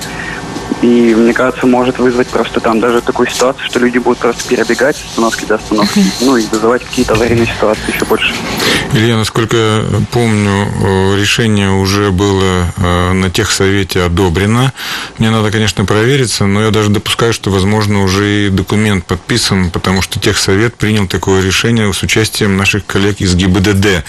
И, 0.81 1.15
мне 1.15 1.33
кажется, 1.33 1.65
может 1.67 1.97
вызвать 1.99 2.27
просто 2.27 2.59
там 2.59 2.79
даже 2.79 3.01
такую 3.01 3.29
ситуацию, 3.29 3.65
что 3.65 3.79
люди 3.79 3.97
будут 3.97 4.19
просто 4.19 4.47
перебегать 4.47 4.97
с 4.97 5.05
остановки 5.05 5.45
до 5.45 5.55
остановки, 5.55 6.03
ну 6.21 6.37
и 6.37 6.45
вызывать 6.47 6.83
какие-то 6.83 7.13
аварийные 7.13 7.47
ситуации 7.47 7.93
еще 7.93 8.05
больше. 8.05 8.33
Илья, 8.93 9.17
насколько 9.17 9.57
я 9.57 9.83
помню, 10.11 10.67
э, 10.67 11.19
решение 11.19 11.71
уже 11.71 12.11
было 12.11 12.73
э, 12.77 13.11
на 13.13 13.29
техсовете 13.29 14.03
одобрено. 14.03 14.73
Мне 15.17 15.29
надо, 15.29 15.51
конечно, 15.51 15.85
провериться, 15.85 16.45
но 16.45 16.61
я 16.63 16.71
даже 16.71 16.89
допускаю, 16.89 17.33
что, 17.33 17.51
возможно, 17.51 18.03
уже 18.03 18.47
и 18.47 18.49
документ 18.49 19.05
подписан, 19.05 19.69
потому 19.69 20.01
что 20.01 20.19
техсовет 20.19 20.75
принял 20.75 21.07
такое 21.07 21.41
решение 21.43 21.91
с 21.93 22.01
участием 22.03 22.57
наших 22.57 22.85
коллег 22.85 23.21
из 23.21 23.35
ГИБДД. 23.35 24.03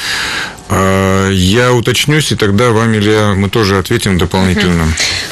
Э, 0.70 1.30
Я 1.32 1.72
уточнюсь, 1.72 2.32
и 2.32 2.36
тогда 2.36 2.70
вам, 2.70 2.94
Илья, 2.94 3.34
мы 3.34 3.50
тоже 3.50 3.78
ответим 3.78 4.18
дополнительно. 4.18 4.86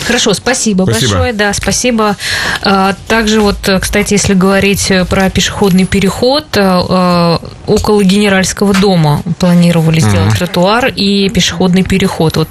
Хорошо, 0.05 0.35
спасибо, 0.35 0.83
Спасибо. 0.83 1.13
большое, 1.13 1.18
да, 1.33 1.53
спасибо. 1.53 2.17
А, 2.63 2.95
Также 3.07 3.41
вот, 3.41 3.69
э, 3.69 3.79
кстати, 3.81 4.15
если 4.15 4.35
говорить 4.35 4.91
э, 4.91 5.05
про 5.05 5.31
пешеходный 5.31 5.85
переход, 5.85 6.45
э, 6.57 7.39
около 7.67 8.03
Генеральского 8.03 8.75
дома 8.75 9.23
планировали 9.39 10.01
сделать 10.01 10.39
тротуар 10.39 10.87
и 10.87 11.29
пешеходный 11.29 11.83
переход. 11.83 12.37
Вот 12.37 12.49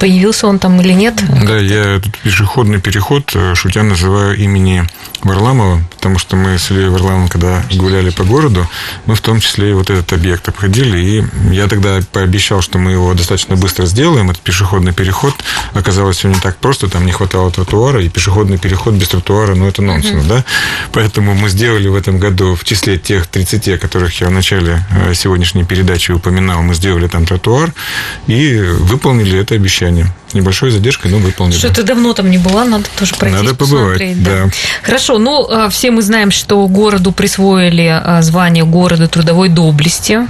появился 0.00 0.46
он 0.46 0.58
там 0.58 0.80
или 0.80 0.92
нет? 0.92 1.14
Да, 1.46 1.58
я 1.58 1.96
этот 1.96 2.16
пешеходный 2.18 2.80
переход, 2.80 3.34
шутя, 3.54 3.82
называю 3.82 4.36
имени 4.36 4.84
Варламова, 5.22 5.80
потому 5.96 6.18
что 6.18 6.36
мы 6.36 6.58
с 6.58 6.70
Ильей 6.70 6.88
Варламовым, 6.88 7.28
когда 7.28 7.62
гуляли 7.74 8.10
по 8.10 8.24
городу, 8.24 8.66
мы 9.06 9.14
в 9.14 9.20
том 9.20 9.40
числе 9.40 9.70
и 9.70 9.72
вот 9.72 9.90
этот 9.90 10.12
объект 10.12 10.48
обходили, 10.48 10.98
и 10.98 11.24
я 11.54 11.66
тогда 11.66 11.98
пообещал, 12.12 12.60
что 12.60 12.78
мы 12.78 12.92
его 12.92 13.12
достаточно 13.14 13.56
быстро 13.56 13.86
сделаем, 13.86 14.30
этот 14.30 14.42
пешеходный 14.42 14.92
переход. 14.92 15.34
Оказалось, 15.74 16.18
все 16.18 16.28
не 16.28 16.40
так 16.40 16.56
просто, 16.56 16.88
там 16.88 17.06
не 17.06 17.12
хватало 17.12 17.50
тротуара, 17.50 17.85
и 17.94 18.08
пешеходный 18.08 18.58
переход 18.58 18.94
без 18.94 19.08
тротуара, 19.08 19.54
ну, 19.54 19.66
это 19.66 19.82
нонсенс, 19.82 20.24
да? 20.26 20.44
Поэтому 20.92 21.34
мы 21.34 21.48
сделали 21.48 21.88
в 21.88 21.94
этом 21.94 22.18
году, 22.18 22.54
в 22.54 22.64
числе 22.64 22.98
тех 22.98 23.26
30, 23.26 23.68
о 23.68 23.78
которых 23.78 24.20
я 24.20 24.28
в 24.28 24.32
начале 24.32 24.84
э, 24.90 25.14
сегодняшней 25.14 25.64
передачи 25.64 26.12
упоминал, 26.12 26.62
мы 26.62 26.74
сделали 26.74 27.06
там 27.08 27.26
тротуар 27.26 27.72
и 28.26 28.58
выполнили 28.58 29.38
это 29.38 29.54
обещание. 29.54 30.06
С 30.30 30.34
небольшой 30.34 30.70
задержкой, 30.70 31.12
но 31.12 31.18
выполнили. 31.18 31.56
Что-то 31.56 31.84
давно 31.84 32.12
там 32.12 32.30
не 32.30 32.38
была, 32.38 32.64
надо 32.64 32.84
тоже 32.98 33.14
пройти. 33.14 33.36
Надо 33.36 33.54
побывать, 33.54 34.22
да. 34.22 34.48
Хорошо, 34.82 35.18
ну, 35.18 35.46
а, 35.48 35.68
все 35.68 35.90
мы 35.90 36.02
знаем, 36.02 36.30
что 36.30 36.66
городу 36.66 37.12
присвоили 37.12 37.86
а, 37.86 38.22
звание 38.22 38.64
города 38.64 39.06
трудовой 39.08 39.48
доблести. 39.48 40.20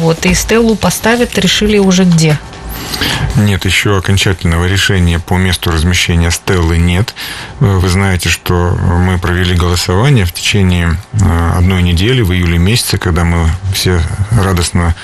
Вот, 0.00 0.26
и 0.26 0.34
Стеллу 0.34 0.74
поставят, 0.74 1.38
решили 1.38 1.78
уже 1.78 2.04
где? 2.04 2.38
Нет, 3.36 3.64
еще 3.66 3.98
окончательного 3.98 4.64
решения 4.66 5.18
по 5.18 5.34
месту 5.34 5.70
размещения 5.70 6.30
стеллы 6.30 6.78
нет. 6.78 7.14
Э, 7.60 7.76
Вы 7.78 7.88
знаете, 7.88 8.28
что 8.30 8.70
мы 8.80 9.18
провели 9.18 9.54
голосование 9.54 10.24
в 10.24 10.32
течение 10.32 10.96
э, 11.12 11.50
одной 11.56 11.82
недели, 11.82 12.22
в 12.22 12.32
июле 12.32 12.58
месяце, 12.58 12.96
когда 12.98 13.24
мы 13.24 13.48
все 13.74 14.00
радостно 14.30 14.94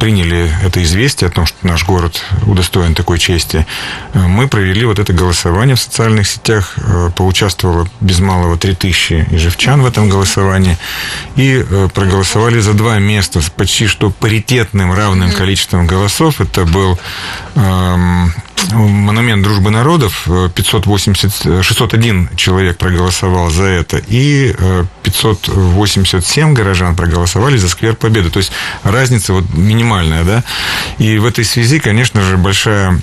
приняли 0.00 0.50
это 0.62 0.82
известие 0.82 1.28
о 1.28 1.30
том, 1.30 1.46
что 1.46 1.56
наш 1.66 1.86
город 1.86 2.22
удостоен 2.46 2.94
такой 2.94 3.18
чести, 3.18 3.66
э, 4.12 4.18
мы 4.18 4.48
провели 4.48 4.84
вот 4.84 4.98
это 4.98 5.12
голосование 5.12 5.76
в 5.76 5.80
социальных 5.80 6.26
сетях. 6.26 6.74
Э, 6.76 7.10
Поучаствовало 7.14 7.88
без 8.00 8.20
малого 8.20 8.56
3000 8.56 9.28
ижевчан 9.30 9.82
в 9.82 9.86
этом 9.86 10.08
голосовании. 10.08 10.76
И 11.36 11.64
э, 11.68 11.88
проголосовали 11.94 12.60
за 12.60 12.74
два 12.74 12.98
места 12.98 13.40
с 13.40 13.50
почти 13.50 13.86
что 13.86 14.10
паритетным 14.10 14.92
равным 14.92 15.32
количеством 15.32 15.86
голосов. 15.86 16.40
Это 16.40 16.64
был 16.64 16.98
эм, 17.54 18.32
монумент 18.70 19.42
дружбы 19.42 19.70
народов. 19.70 20.24
э, 20.26 20.48
580, 20.54 21.46
э, 21.46 21.62
601 21.62 22.28
человек 22.36 22.78
проголосовал 22.78 23.50
за 23.50 23.64
это. 23.64 23.98
И 24.06 24.54
э, 24.56 24.84
587 25.02 26.54
горожан 26.54 26.96
проголосовали 26.96 27.56
за 27.56 27.68
сквер 27.68 27.96
Победы. 27.96 28.30
То 28.30 28.38
есть 28.38 28.52
разница 28.82 29.32
вот 29.32 29.44
минимальная, 29.54 30.24
да. 30.24 30.44
И 30.98 31.18
в 31.18 31.26
этой 31.26 31.44
связи, 31.44 31.78
конечно 31.78 32.22
же, 32.22 32.36
большая 32.36 33.00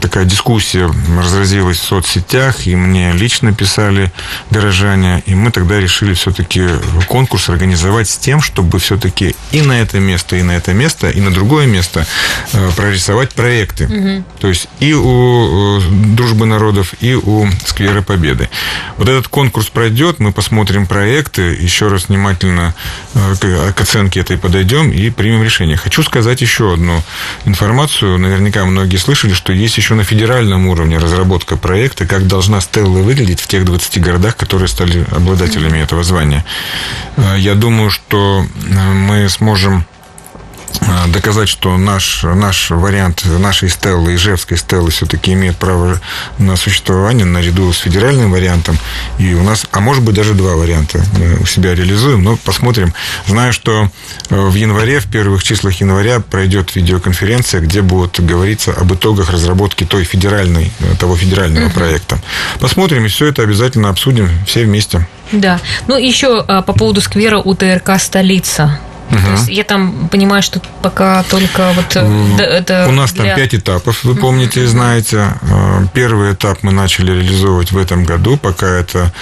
такая 0.00 0.24
дискуссия 0.24 0.90
разразилась 1.18 1.78
в 1.78 1.82
соцсетях, 1.82 2.66
и 2.66 2.74
мне 2.76 3.12
лично 3.12 3.52
писали 3.52 4.12
горожане, 4.50 5.22
и 5.26 5.34
мы 5.34 5.50
тогда 5.50 5.78
решили 5.78 6.14
все-таки 6.14 6.66
конкурс 7.08 7.48
организовать 7.48 8.08
с 8.08 8.16
тем, 8.16 8.40
чтобы 8.40 8.78
все-таки 8.78 9.36
и 9.52 9.62
на 9.62 9.80
это 9.80 10.00
место, 10.00 10.36
и 10.36 10.42
на 10.42 10.52
это 10.52 10.72
место, 10.72 11.10
и 11.10 11.20
на 11.20 11.30
другое 11.30 11.66
место 11.66 12.06
э, 12.52 12.70
прорисовать 12.76 13.34
проекты. 13.34 13.84
Угу. 13.84 14.24
То 14.40 14.48
есть 14.48 14.67
и 14.80 14.92
у 14.92 15.80
Дружбы 16.18 16.46
народов, 16.46 16.94
и 17.00 17.14
у 17.14 17.48
Сквера 17.66 18.02
Победы. 18.02 18.48
Вот 18.96 19.08
этот 19.08 19.28
конкурс 19.28 19.68
пройдет, 19.68 20.18
мы 20.18 20.32
посмотрим 20.32 20.86
проекты, 20.86 21.42
еще 21.42 21.88
раз 21.88 22.08
внимательно 22.08 22.74
э, 23.14 23.72
к 23.72 23.80
оценке 23.80 24.20
этой 24.20 24.36
подойдем 24.36 24.90
и 24.90 25.10
примем 25.10 25.42
решение. 25.42 25.76
Хочу 25.76 26.02
сказать 26.02 26.40
еще 26.40 26.74
одну 26.74 27.02
информацию. 27.44 28.18
Наверняка 28.18 28.64
многие 28.64 28.96
слышали, 28.96 29.32
что 29.32 29.52
есть 29.52 29.76
еще 29.76 29.94
на 29.94 30.04
федеральном 30.04 30.66
уровне 30.66 30.98
разработка 30.98 31.56
проекта, 31.56 32.06
как 32.06 32.26
должна 32.26 32.60
Стелла 32.60 32.98
выглядеть 32.98 33.40
в 33.40 33.46
тех 33.46 33.64
20 33.64 34.00
городах, 34.00 34.36
которые 34.36 34.68
стали 34.68 35.04
обладателями 35.10 35.78
этого 35.78 36.02
звания. 36.02 36.44
Э, 37.16 37.36
я 37.38 37.54
думаю, 37.54 37.90
что 37.90 38.44
э, 38.44 38.92
мы 38.92 39.28
сможем 39.28 39.84
доказать, 41.08 41.48
что 41.48 41.76
наш, 41.76 42.22
наш 42.22 42.70
вариант 42.70 43.24
нашей 43.24 43.68
стеллы, 43.68 44.14
Ижевской 44.14 44.56
стеллы, 44.56 44.90
все-таки 44.90 45.32
имеет 45.32 45.56
право 45.56 46.00
на 46.38 46.56
существование 46.56 47.24
наряду 47.24 47.72
с 47.72 47.78
федеральным 47.78 48.30
вариантом. 48.30 48.78
И 49.18 49.34
у 49.34 49.42
нас, 49.42 49.66
а 49.72 49.80
может 49.80 50.02
быть, 50.02 50.14
даже 50.14 50.34
два 50.34 50.54
варианта 50.54 51.04
мы 51.18 51.38
у 51.40 51.46
себя 51.46 51.74
реализуем, 51.74 52.22
но 52.22 52.36
посмотрим. 52.36 52.94
Знаю, 53.26 53.52
что 53.52 53.90
э, 54.30 54.36
в 54.36 54.54
январе, 54.54 55.00
в 55.00 55.06
первых 55.06 55.42
числах 55.42 55.74
января 55.80 56.20
пройдет 56.20 56.74
видеоконференция, 56.74 57.60
где 57.60 57.82
будет 57.82 58.20
говориться 58.24 58.72
об 58.72 58.92
итогах 58.92 59.30
разработки 59.30 59.84
той 59.84 60.04
федеральной, 60.04 60.72
э, 60.80 60.94
того 60.98 61.16
федерального 61.16 61.66
uh-huh. 61.66 61.74
проекта. 61.74 62.18
Посмотрим, 62.60 63.04
и 63.04 63.08
все 63.08 63.26
это 63.26 63.42
обязательно 63.42 63.88
обсудим 63.88 64.30
все 64.46 64.64
вместе. 64.64 65.06
Да. 65.32 65.60
Ну, 65.86 65.96
еще 65.96 66.42
а, 66.46 66.62
по 66.62 66.72
поводу 66.72 67.00
сквера 67.00 67.38
УТРК 67.38 67.98
«Столица». 67.98 68.80
Угу. 69.10 69.20
То 69.20 69.30
есть 69.32 69.48
я 69.48 69.64
там 69.64 70.08
понимаю, 70.08 70.42
что 70.42 70.60
пока 70.82 71.22
только 71.24 71.72
вот 71.74 71.96
э, 71.96 72.36
это 72.42 72.86
У 72.88 72.92
нас 72.92 73.12
для... 73.12 73.24
там 73.24 73.36
пять 73.36 73.54
этапов, 73.54 74.04
вы 74.04 74.14
помните 74.14 74.64
и 74.64 74.66
знаете. 74.66 75.32
Э, 75.42 75.86
первый 75.94 76.34
этап 76.34 76.62
мы 76.62 76.72
начали 76.72 77.12
реализовывать 77.12 77.72
в 77.72 77.78
этом 77.78 78.04
году, 78.04 78.36
пока 78.36 78.66
это 78.66 79.12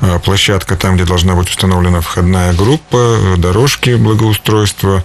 э, 0.00 0.18
площадка 0.24 0.76
там, 0.76 0.96
где 0.96 1.04
должна 1.04 1.34
быть 1.34 1.50
установлена 1.50 2.00
входная 2.00 2.54
группа, 2.54 3.18
дорожки 3.36 3.94
благоустройства, 3.94 5.04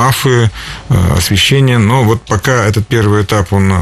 мафы, 0.00 0.50
освещение. 0.88 1.78
Но 1.78 2.04
вот 2.04 2.22
пока 2.22 2.64
этот 2.64 2.86
первый 2.86 3.22
этап, 3.22 3.52
он 3.52 3.72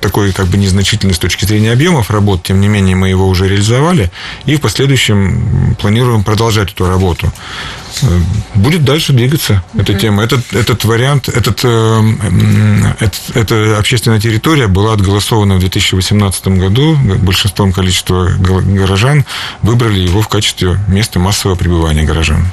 такой 0.00 0.32
как 0.32 0.46
бы 0.46 0.56
незначительный 0.56 1.14
с 1.14 1.18
точки 1.18 1.44
зрения 1.44 1.72
объемов 1.72 2.10
работ, 2.10 2.44
тем 2.44 2.60
не 2.60 2.68
менее 2.68 2.96
мы 2.96 3.08
его 3.08 3.26
уже 3.28 3.48
реализовали, 3.48 4.10
и 4.46 4.56
в 4.56 4.60
последующем 4.60 5.76
планируем 5.80 6.22
продолжать 6.22 6.72
эту 6.72 6.86
работу. 6.86 7.32
Э, 8.02 8.20
будет 8.54 8.84
дальше 8.84 9.12
двигаться 9.12 9.62
uh-huh. 9.74 9.82
эта 9.82 9.94
тема. 9.94 10.22
Этот, 10.22 10.52
этот 10.52 10.84
вариант, 10.84 11.28
этот, 11.28 11.60
э, 11.64 12.02
этот, 13.00 13.36
эта 13.36 13.78
общественная 13.78 14.20
территория 14.20 14.66
была 14.66 14.92
отголосована 14.92 15.56
в 15.56 15.60
2018 15.60 16.48
году. 16.48 16.96
Большинством 16.96 17.72
количества 17.72 18.28
горожан 18.38 19.24
выбрали 19.62 20.00
его 20.00 20.22
в 20.22 20.28
качестве 20.28 20.78
места 20.88 21.18
массового 21.18 21.56
пребывания 21.56 22.04
горожан. 22.04 22.46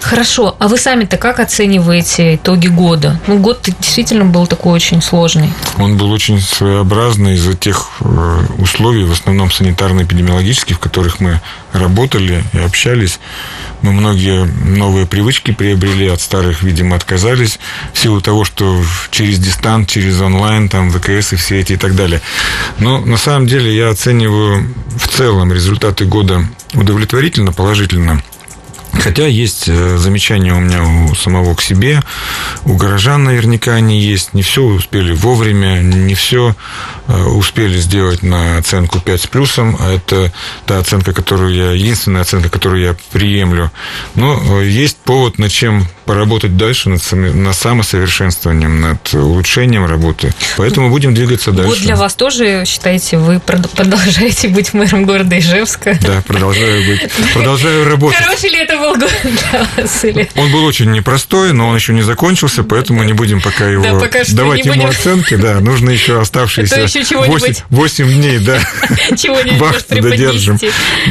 Хорошо. 0.00 0.56
А 0.58 0.68
вы 0.68 0.76
сами-то 0.76 1.16
как 1.16 1.40
оцениваете 1.40 2.36
итоги 2.36 2.68
года? 2.68 3.20
Ну, 3.26 3.38
год 3.38 3.68
действительно 3.80 4.24
был 4.24 4.46
такой 4.46 4.72
очень 4.72 5.02
сложный. 5.02 5.52
Он 5.78 5.96
был 5.96 6.10
очень 6.10 6.40
своеобразный 6.40 7.34
из-за 7.34 7.54
тех 7.54 7.90
э, 8.00 8.40
условий, 8.58 9.04
в 9.04 9.12
основном 9.12 9.50
санитарно-эпидемиологических, 9.50 10.76
в 10.76 10.78
которых 10.78 11.20
мы 11.20 11.40
работали 11.72 12.44
и 12.52 12.58
общались. 12.58 13.20
Мы 13.82 13.92
многие 13.92 14.44
новые 14.80 15.06
привычки 15.06 15.52
приобрели, 15.52 16.08
от 16.08 16.22
старых, 16.22 16.62
видимо, 16.62 16.96
отказались 16.96 17.60
в 17.92 17.98
силу 17.98 18.22
того, 18.22 18.44
что 18.44 18.82
через 19.10 19.38
дистант, 19.38 19.88
через 19.90 20.20
онлайн, 20.22 20.70
там, 20.70 20.90
ВКС 20.90 21.34
и 21.34 21.36
все 21.36 21.60
эти 21.60 21.74
и 21.74 21.76
так 21.76 21.94
далее. 21.94 22.22
Но 22.78 22.98
на 22.98 23.18
самом 23.18 23.46
деле 23.46 23.76
я 23.76 23.90
оцениваю 23.90 24.74
в 24.96 25.06
целом 25.08 25.52
результаты 25.52 26.06
года 26.06 26.44
удовлетворительно, 26.72 27.52
положительно. 27.52 28.22
Хотя 29.00 29.26
есть 29.26 29.64
э, 29.68 29.96
замечания 29.98 30.52
у 30.52 30.60
меня 30.60 30.82
у 30.82 31.14
самого 31.14 31.54
к 31.54 31.62
себе, 31.62 32.02
у 32.64 32.76
горожан 32.76 33.24
наверняка 33.24 33.74
они 33.74 34.00
есть. 34.00 34.34
Не 34.34 34.42
все 34.42 34.62
успели 34.62 35.12
вовремя, 35.12 35.80
не 35.80 36.14
все 36.14 36.54
э, 37.08 37.24
успели 37.24 37.78
сделать 37.78 38.22
на 38.22 38.58
оценку 38.58 39.00
5 39.00 39.22
с 39.22 39.26
плюсом, 39.26 39.76
а 39.80 39.94
это 39.94 40.32
та 40.66 40.78
оценка, 40.78 41.12
которую 41.12 41.54
я, 41.54 41.72
единственная 41.72 42.22
оценка, 42.22 42.48
которую 42.48 42.82
я 42.82 42.96
приемлю. 43.12 43.70
Но 44.14 44.40
э, 44.60 44.66
есть 44.66 44.98
повод, 44.98 45.38
над 45.38 45.50
чем 45.50 45.86
поработать 46.04 46.56
дальше, 46.56 46.88
над, 46.88 47.12
над 47.12 47.54
самосовершенствованием, 47.56 48.80
над 48.80 49.14
улучшением 49.14 49.86
работы. 49.86 50.34
Поэтому 50.56 50.90
будем 50.90 51.14
двигаться 51.14 51.52
дальше. 51.52 51.70
Вот 51.70 51.78
для 51.78 51.94
вас 51.94 52.14
тоже, 52.14 52.64
считаете, 52.66 53.18
вы 53.18 53.38
продолжаете 53.38 54.48
быть 54.48 54.74
мэром 54.74 55.04
города 55.04 55.38
Ижевска? 55.38 55.96
Да, 56.02 56.22
продолжаю 56.26 56.84
быть. 56.84 57.12
Продолжаю 57.32 57.88
работать. 57.88 58.18
Хороший 58.18 58.50
ли 58.50 58.58
это 58.58 58.76
год 58.96 59.10
для 59.22 59.66
вас? 59.76 60.04
Или... 60.04 60.28
Он 60.36 60.50
был 60.52 60.64
очень 60.64 60.90
непростой, 60.90 61.52
но 61.52 61.68
он 61.68 61.76
еще 61.76 61.92
не 61.92 62.02
закончился, 62.02 62.64
поэтому 62.64 63.02
не 63.02 63.12
будем 63.12 63.40
пока 63.40 63.66
его 63.66 63.82
да, 63.82 63.94
пока 63.94 64.20
давать 64.28 64.64
ему 64.64 64.74
будем... 64.74 64.88
оценки. 64.88 65.36
Да, 65.36 65.60
нужно 65.60 65.90
еще 65.90 66.20
оставшиеся 66.20 66.80
еще 66.80 67.18
8, 67.18 67.54
8 67.68 68.12
дней, 68.12 68.38
да. 68.38 68.58
Чего-нибудь 69.16 69.86
додержим. 69.88 70.58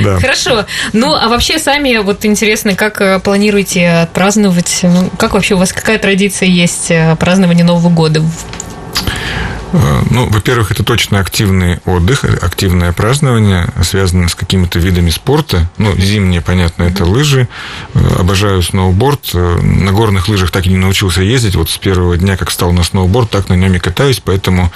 Да. 0.04 0.20
Хорошо. 0.20 0.66
Ну, 0.94 1.14
а 1.14 1.30
вообще 1.30 1.60
сами, 1.60 1.98
вот 1.98 2.26
интересно, 2.26 2.76
как 2.76 3.02
э, 3.02 3.20
планируете 3.20 3.88
отпраздновать 3.90 4.80
ну, 4.84 5.10
как 5.18 5.34
вообще 5.34 5.56
у 5.56 5.58
вас 5.58 5.74
какая 5.74 5.98
традиция 5.98 6.48
есть 6.48 6.92
э, 6.92 7.16
празднования 7.20 7.64
Нового 7.64 7.90
года? 7.90 8.24
Э, 9.72 10.02
ну, 10.10 10.28
во-первых, 10.28 10.72
это 10.72 10.84
точно 10.84 11.20
активный 11.20 11.80
отдых, 11.86 12.24
активное 12.24 12.92
празднование, 12.92 13.68
связанное 13.84 14.28
с 14.28 14.36
какими-то 14.36 14.80
видами 14.80 15.10
спорта. 15.10 15.70
Ну, 15.78 15.96
зимние, 15.96 16.42
понятно, 16.42 16.84
это 16.84 17.06
лыжи. 17.06 17.48
Э, 17.94 18.00
обожаю 18.20 18.62
сноуборд. 18.64 19.34
На 19.34 19.92
горных 19.92 20.28
лыжах 20.28 20.52
так 20.52 20.66
и 20.66 20.70
не 20.70 20.78
научился 20.78 21.22
ездить. 21.22 21.56
Вот 21.56 21.70
с 21.70 21.78
первого 21.78 22.18
дня, 22.18 22.38
как 22.38 22.52
стал 22.52 22.72
на 22.72 22.84
сноуборд, 22.84 23.30
так 23.30 23.50
на 23.50 23.54
нем 23.54 23.74
и 23.74 23.80
катаюсь, 23.80 24.22
поэтому 24.24 24.72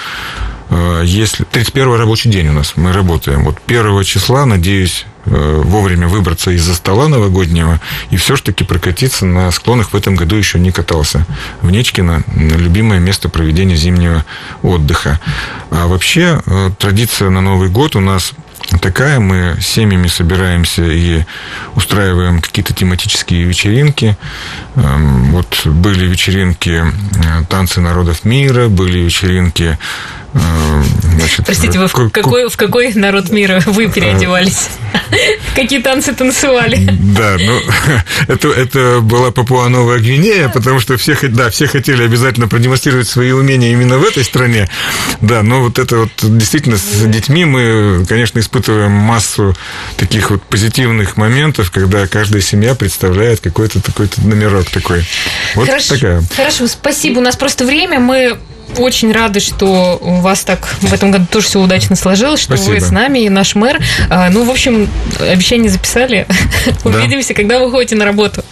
если 1.03 1.43
31 1.43 1.95
рабочий 1.95 2.32
день 2.32 2.47
у 2.47 2.53
нас 2.53 2.73
мы 2.77 2.93
работаем. 2.93 3.43
Вот 3.43 3.60
1 3.67 4.03
числа, 4.06 4.45
надеюсь, 4.45 5.06
Э, 5.06 5.12
вовремя 5.26 6.08
выбраться 6.08 6.52
из-за 6.52 6.76
стола 6.76 7.08
новогоднего 7.08 7.80
и 8.10 8.18
все-таки 8.18 8.64
прокатиться 8.64 9.26
на 9.26 9.52
склонах 9.52 9.94
в 9.94 9.96
этом 9.96 10.16
году 10.16 10.36
еще 10.36 10.60
не 10.60 10.72
катался. 10.72 11.26
В 11.62 11.72
Нечкино 11.72 12.24
любимое 12.36 13.00
место 13.00 13.30
проведения 13.30 13.76
зимнего 13.76 14.26
отдыха. 14.62 15.20
А 15.72 15.88
вообще 15.88 16.42
э, 16.46 16.72
традиция 16.78 17.30
на 17.30 17.42
Новый 17.42 17.70
год 17.70 17.96
у 17.96 18.00
нас 18.00 18.34
такая. 18.82 19.20
Мы 19.20 19.58
с 19.60 19.66
семьями 19.66 20.08
собираемся 20.08 20.84
и 20.84 21.24
устраиваем 21.76 22.42
какие-то 22.42 22.74
тематические 22.74 23.44
вечеринки. 23.44 24.18
Эм, 24.76 25.32
вот 25.32 25.66
были 25.66 26.06
вечеринки 26.06 26.84
э, 26.84 27.44
«Танцы 27.50 27.82
народов 27.82 28.26
мира», 28.26 28.68
были 28.68 29.00
вечеринки 29.00 29.78
Э, 29.78 30.23
значит, 30.34 31.46
Простите, 31.46 31.80
вы 31.80 31.88
в 31.88 32.10
какой, 32.10 32.50
в 32.50 32.58
какой 32.58 32.93
народ 32.93 33.30
мира 33.30 33.62
вы 33.65 33.88
переодевались? 33.88 34.69
Какие 35.56 35.82
танцы 35.82 36.13
танцевали? 36.13 36.78
Да, 36.78 37.38
ну, 37.39 37.60
это, 38.28 38.50
это 38.50 39.00
была 39.02 39.32
Папуа-Новая 39.32 40.00
Гвинея, 40.00 40.50
потому 40.50 40.80
что 40.80 40.98
все, 40.98 41.15
да, 41.30 41.50
все 41.50 41.67
хотели 41.67 42.04
обязательно 42.04 42.48
продемонстрировать 42.48 43.08
свои 43.08 43.32
умения 43.32 43.72
именно 43.72 43.98
в 43.98 44.04
этой 44.04 44.24
стране. 44.24 44.69
Да, 45.22 45.43
но 45.43 45.62
вот 45.62 45.80
это 45.80 45.98
вот 45.98 46.12
действительно 46.22 46.78
с 46.78 47.06
детьми 47.06 47.46
мы, 47.46 48.06
конечно, 48.08 48.39
испытываем 48.39 48.91
массу 48.91 49.56
таких 49.98 50.32
вот 50.32 50.41
позитивных 50.43 51.17
моментов, 51.17 51.72
когда 51.72 52.08
каждая 52.08 52.41
семья 52.41 52.76
представляет 52.76 53.39
какой-то 53.39 53.82
такой 53.82 54.10
номерок 54.17 54.69
такой. 54.69 55.06
Вот 55.56 55.67
Хорошо, 55.67 55.96
такая. 55.96 56.24
Хорошо, 56.36 56.67
спасибо. 56.67 57.19
У 57.19 57.22
нас 57.22 57.36
просто 57.36 57.65
время. 57.65 58.00
Мы 58.00 58.38
очень 58.78 59.12
рады, 59.12 59.40
что 59.40 59.98
у 60.02 60.16
вас 60.22 60.44
так 60.44 60.68
в 60.82 60.94
этом 60.94 61.12
году 61.12 61.26
тоже 61.30 61.48
все 61.48 61.60
удачно 61.60 61.96
сложилось, 61.96 62.42
что 62.42 62.56
Спасибо. 62.56 62.76
вы 62.76 62.82
с 62.82 62.92
нами 62.92 63.20
и 63.20 63.30
наш 63.30 63.56
мэр. 63.56 63.80
А, 64.10 64.30
ну, 64.30 64.44
в 64.44 64.50
общем, 64.50 64.90
обещание 65.20 65.70
записали. 65.70 66.28
Да. 66.84 66.90
Увидимся, 66.90 67.34
когда 67.34 67.60
вы 67.60 67.72
ходите 67.72 67.96
на 67.96 68.06
работу. 68.06 68.44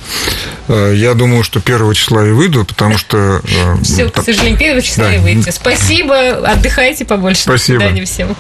А, 0.67 0.93
я 0.93 1.13
думаю, 1.13 1.43
что 1.43 1.59
первого 1.59 1.93
числа 1.95 2.25
и 2.25 2.31
выйду, 2.31 2.65
потому 2.65 2.97
что... 2.97 3.41
А, 3.63 3.77
все, 3.83 4.09
к 4.09 4.23
сожалению, 4.23 4.57
первого 4.57 4.81
числа 4.81 5.05
да. 5.05 5.15
и 5.15 5.17
выйдете. 5.19 5.51
Спасибо, 5.51 6.47
отдыхайте 6.47 7.05
побольше. 7.05 7.43
Спасибо. 7.43 7.79
До 7.79 7.85
свидания 7.85 8.05
всем. 8.05 8.35